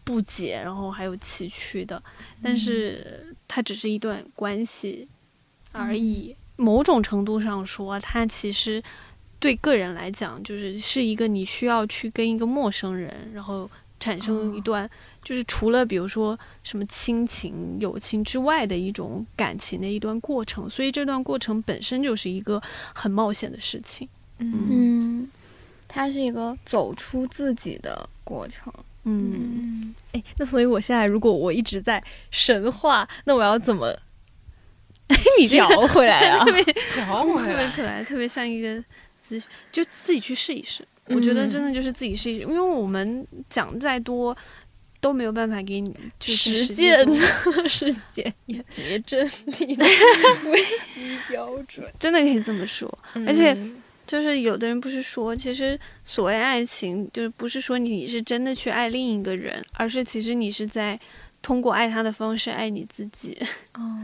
[0.03, 1.99] 不解，然后还有崎岖的。
[2.43, 5.07] 但是它只是一段关系
[5.71, 6.35] 而已。
[6.55, 8.83] 某种程度上说，它其实
[9.39, 13.67] 对个人来讲，就是是一个你需要去跟一个陌生人，然后
[13.99, 14.87] 产生一段。
[15.23, 22.61] 就是除了比如说什么亲情、友情之外的一种感情的一段过程，所以这段过程本身就是一个
[22.93, 24.07] 很冒险的事情。
[24.39, 25.29] 嗯，
[25.87, 28.73] 它是一个走出自己的过程。
[29.03, 33.95] 嗯，哎，那所以我现在如果我一直在神话，那我要怎么
[35.39, 36.43] 你调回来啊？
[36.45, 36.63] 特别
[36.93, 38.77] 调回来，特别可爱，特别像一个
[39.27, 40.87] 咨询，就自己去试一试。
[41.07, 44.35] 我觉得真的就是自己试一试，因为我们讲再多。
[45.01, 46.97] 都没有办法给你实践
[47.67, 49.25] 实践 也别真
[49.59, 49.83] 理的
[50.45, 50.61] 唯
[50.95, 52.87] 一标准，真的可以这么说。
[53.27, 53.57] 而且，
[54.05, 60.99] 就是有的人不是说，其实所谓爱情，就是不是说你是真的去爱另一个人，而是其实你是在
[61.41, 63.35] 通过爱他的方式爱你自己。
[63.73, 63.99] 哦，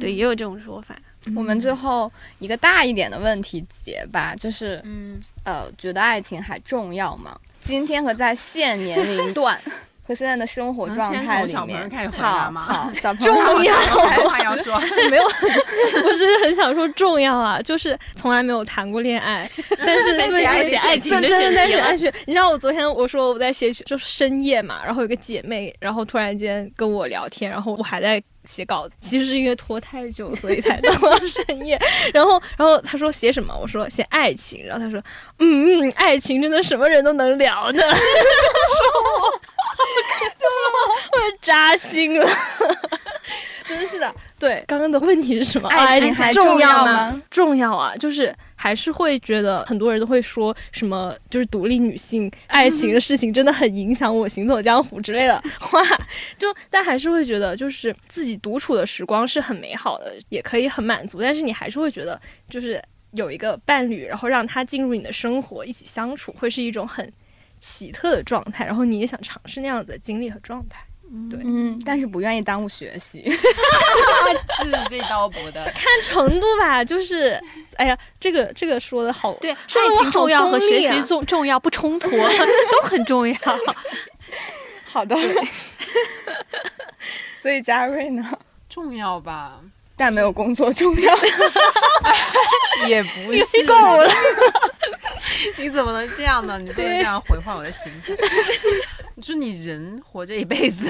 [0.00, 0.98] 对，也有这种说法。
[1.36, 7.38] 我们最后一个大一点的问题结吧，就是，嗯，呃，觉得爱情还重要吗？
[7.60, 9.60] 今天和在现年龄段。
[10.08, 12.10] 和现在的生活状态里面。
[12.12, 13.74] 好，好，小朋友重要
[14.26, 14.80] 话要说，
[15.10, 15.22] 没有，
[16.02, 19.48] 我是很想说重要啊，就是从来没有谈过恋爱，
[19.84, 22.10] 但是对写爱情的选题。
[22.24, 28.22] 你知道我昨天我说我在写，就深夜嘛，然后有个姐妹，然后突然间跟我聊天，然后我还在。
[28.44, 31.78] 写稿子其实是因为拖太久，所以才到了深夜。
[32.14, 33.54] 然后，然后他说写什么？
[33.60, 34.64] 我说写爱情。
[34.64, 34.98] 然后他说，
[35.38, 37.78] 嗯，爱情真的什么人都能聊的。
[37.78, 39.40] 说我，
[40.36, 42.28] 就我扎心了。
[43.66, 45.68] 真是的，对，刚刚的问题是什么？
[45.68, 47.22] 爱情还重要吗？
[47.30, 55.82] 重要啊，就是还是会觉得很多人都会说什么，就是独立女性爱情的事情真的很影响我行走江湖之类的 话，
[56.38, 62.18] 就但还是会觉得就是自己独处的时光是很美好的，也可以很满足，但是你还是会觉得
[62.48, 67.06] 就是有一个伴侣，然后让他进入你的生活一起相处，会是一种很
[67.60, 70.78] 奇特的状态，然后你也想尝试那样子的经历和状态。
[71.30, 77.40] 对，嗯，但是不愿意耽误学习， 是这刀补的，看程度吧，就是，
[77.76, 79.56] 哎呀，这个这个说的好，对，爱
[79.98, 83.36] 情重要和学习重重要不冲突， 都很重要。
[84.84, 85.16] 好的，
[87.40, 88.38] 所以嘉瑞呢？
[88.68, 89.60] 重要吧，
[89.96, 91.16] 但没有工作重要，
[92.86, 94.10] 也不是够了。
[95.58, 96.58] 你怎么能这样呢？
[96.58, 98.16] 你不能这样毁坏我的形象。
[99.16, 100.86] 就是你人活这一辈子，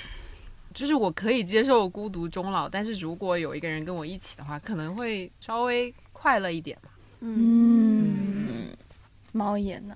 [0.72, 6.88] 就是我可以接受孤独终老，但是如果有一个人跟我一起的话，可能会稍微快乐一点吧。
[7.20, 8.68] 嗯，
[9.32, 9.94] 猫眼呢？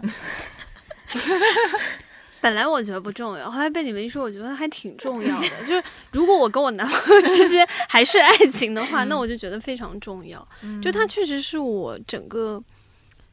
[2.43, 5.49] 本来我觉得不重要，后来被你们一说，我觉得还挺重要的。
[5.67, 5.83] 就是
[6.13, 10.47] 如果我跟我男朋友之间还是爱情的话，那我就觉得非常重要。
[10.83, 12.63] 就他确实是我整个。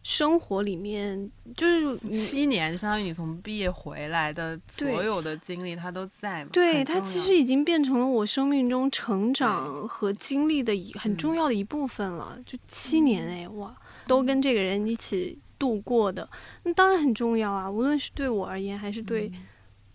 [0.03, 6.43] 生活里面就是七年，相当于你从毕业回来的所有的经历，它都在。
[6.51, 12.37] 对，它其实已经变成了我生命中成长和经历的一很重要的一部分了。
[12.45, 13.73] 就七年哎，哇，
[14.05, 16.29] 都跟这个人一起度过的，
[16.63, 17.71] 那当然很重要啊。
[17.71, 19.31] 无论是对我而言，还是对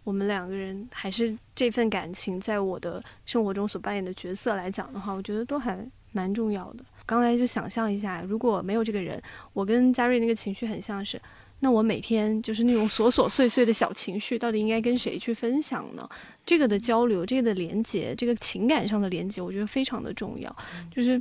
[0.04, 6.84] 我们两个人，还是这份感情在我的生活中所扮演的角色来讲的话，我觉得都还蛮重要的。
[7.08, 9.20] 刚才就想象一下，如果没有这个人，
[9.54, 11.18] 我跟嘉瑞那个情绪很像是，
[11.60, 16.06] 那我每天就是那种琐琐碎碎的小情绪，到底应该跟谁去分享呢？
[16.44, 20.54] 这个的交流，这个的连接，这个情感上的连接，我觉得非常的重要，
[20.94, 21.20] 就是。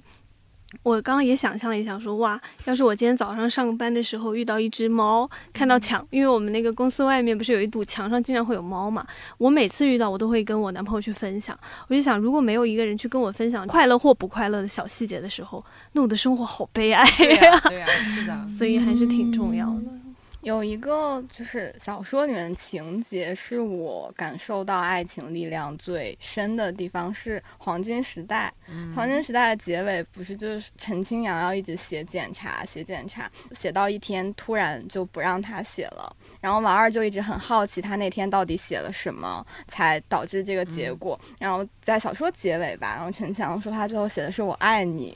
[0.84, 9.06] 我刚刚也想象了一下，说哇，要是我今天早上上班的时候遇到一只猫，看到墙，因为我们那个公司外面不是有一堵墙上经常会有猫嘛，
[9.38, 11.58] 我每次遇到我都会跟我男朋友去分享。
[11.88, 15.64] 我就想，如果没有一个人去跟我分享快乐或不快乐的小细节的时候，
[15.94, 17.60] 那我的生活好悲哀呀。
[17.62, 20.07] 对呀，是的， 所以还是挺重要的。
[20.48, 28.54] 有一个就是小说里面的情节，是我感受到爱情力量最深的地方，是黄金时代。
[28.96, 41.20] 黄金时代的结尾不是就是陈清扬要一直写检查，写检查，写到一天突然就不让他写了，然后王二就一直很好奇他那天到底写了什么，才导致这个结果。
[41.38, 45.14] 然后在小说结尾吧，然后陈强说他最后写的是我爱你，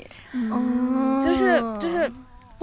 [1.25, 2.11] 就是就是。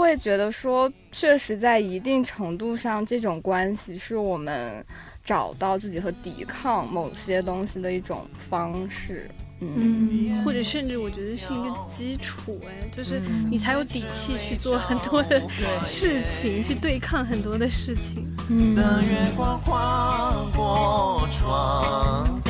[0.03, 4.85] 会觉得说，确实在一定程度上，这种关系是我们
[5.25, 9.29] 找到自己和抵抗某些东西的一种方式，
[9.61, 13.21] 嗯，或者甚至我觉得是一个基础，哎，就是
[13.51, 15.43] 你才有底气去做很多的
[15.85, 18.25] 事情，去对抗很多的事情。
[18.49, 18.77] 嗯。
[18.77, 22.41] 月光划过窗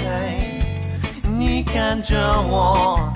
[1.39, 3.11] 你看着我。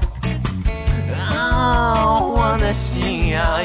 [2.35, 3.63] 我的心要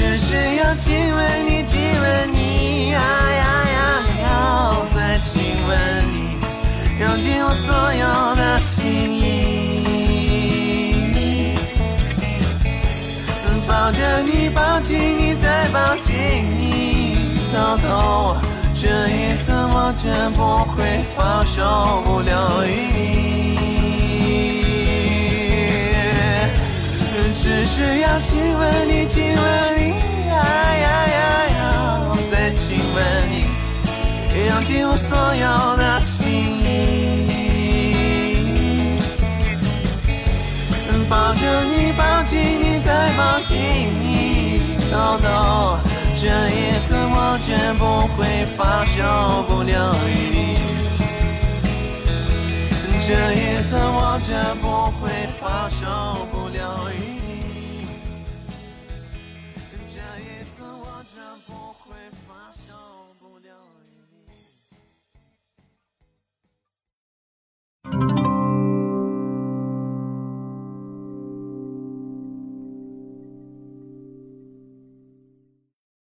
[0.00, 5.30] 只是要亲吻你，亲吻你，呀呀呀，要再亲
[5.68, 5.76] 吻
[6.10, 6.40] 你，
[6.98, 8.80] 用尽我所有的情
[9.14, 9.22] 意，
[13.68, 16.14] 抱着你，抱紧你，再抱紧
[16.58, 17.86] 你，偷偷。
[18.80, 20.78] 这一次我绝不会
[21.14, 22.32] 放手不留
[22.64, 23.19] 余地，
[27.50, 29.42] 只是要亲吻你，亲吻
[29.76, 29.82] 你，
[30.28, 31.58] 呀呀呀呀，
[32.30, 33.34] 再亲吻你，
[34.46, 36.22] 用尽我所有的情
[36.62, 36.64] 意，
[41.08, 43.58] 抱着你，抱紧你，再抱紧
[44.00, 45.26] 你，偷偷。
[46.20, 47.48] 这一次我绝
[47.80, 47.82] 不
[48.14, 49.74] 会放手不留
[50.06, 50.08] 余
[52.86, 54.30] 地，这一次我绝
[54.62, 54.64] 不
[55.00, 55.80] 会放手
[56.30, 56.60] 不留。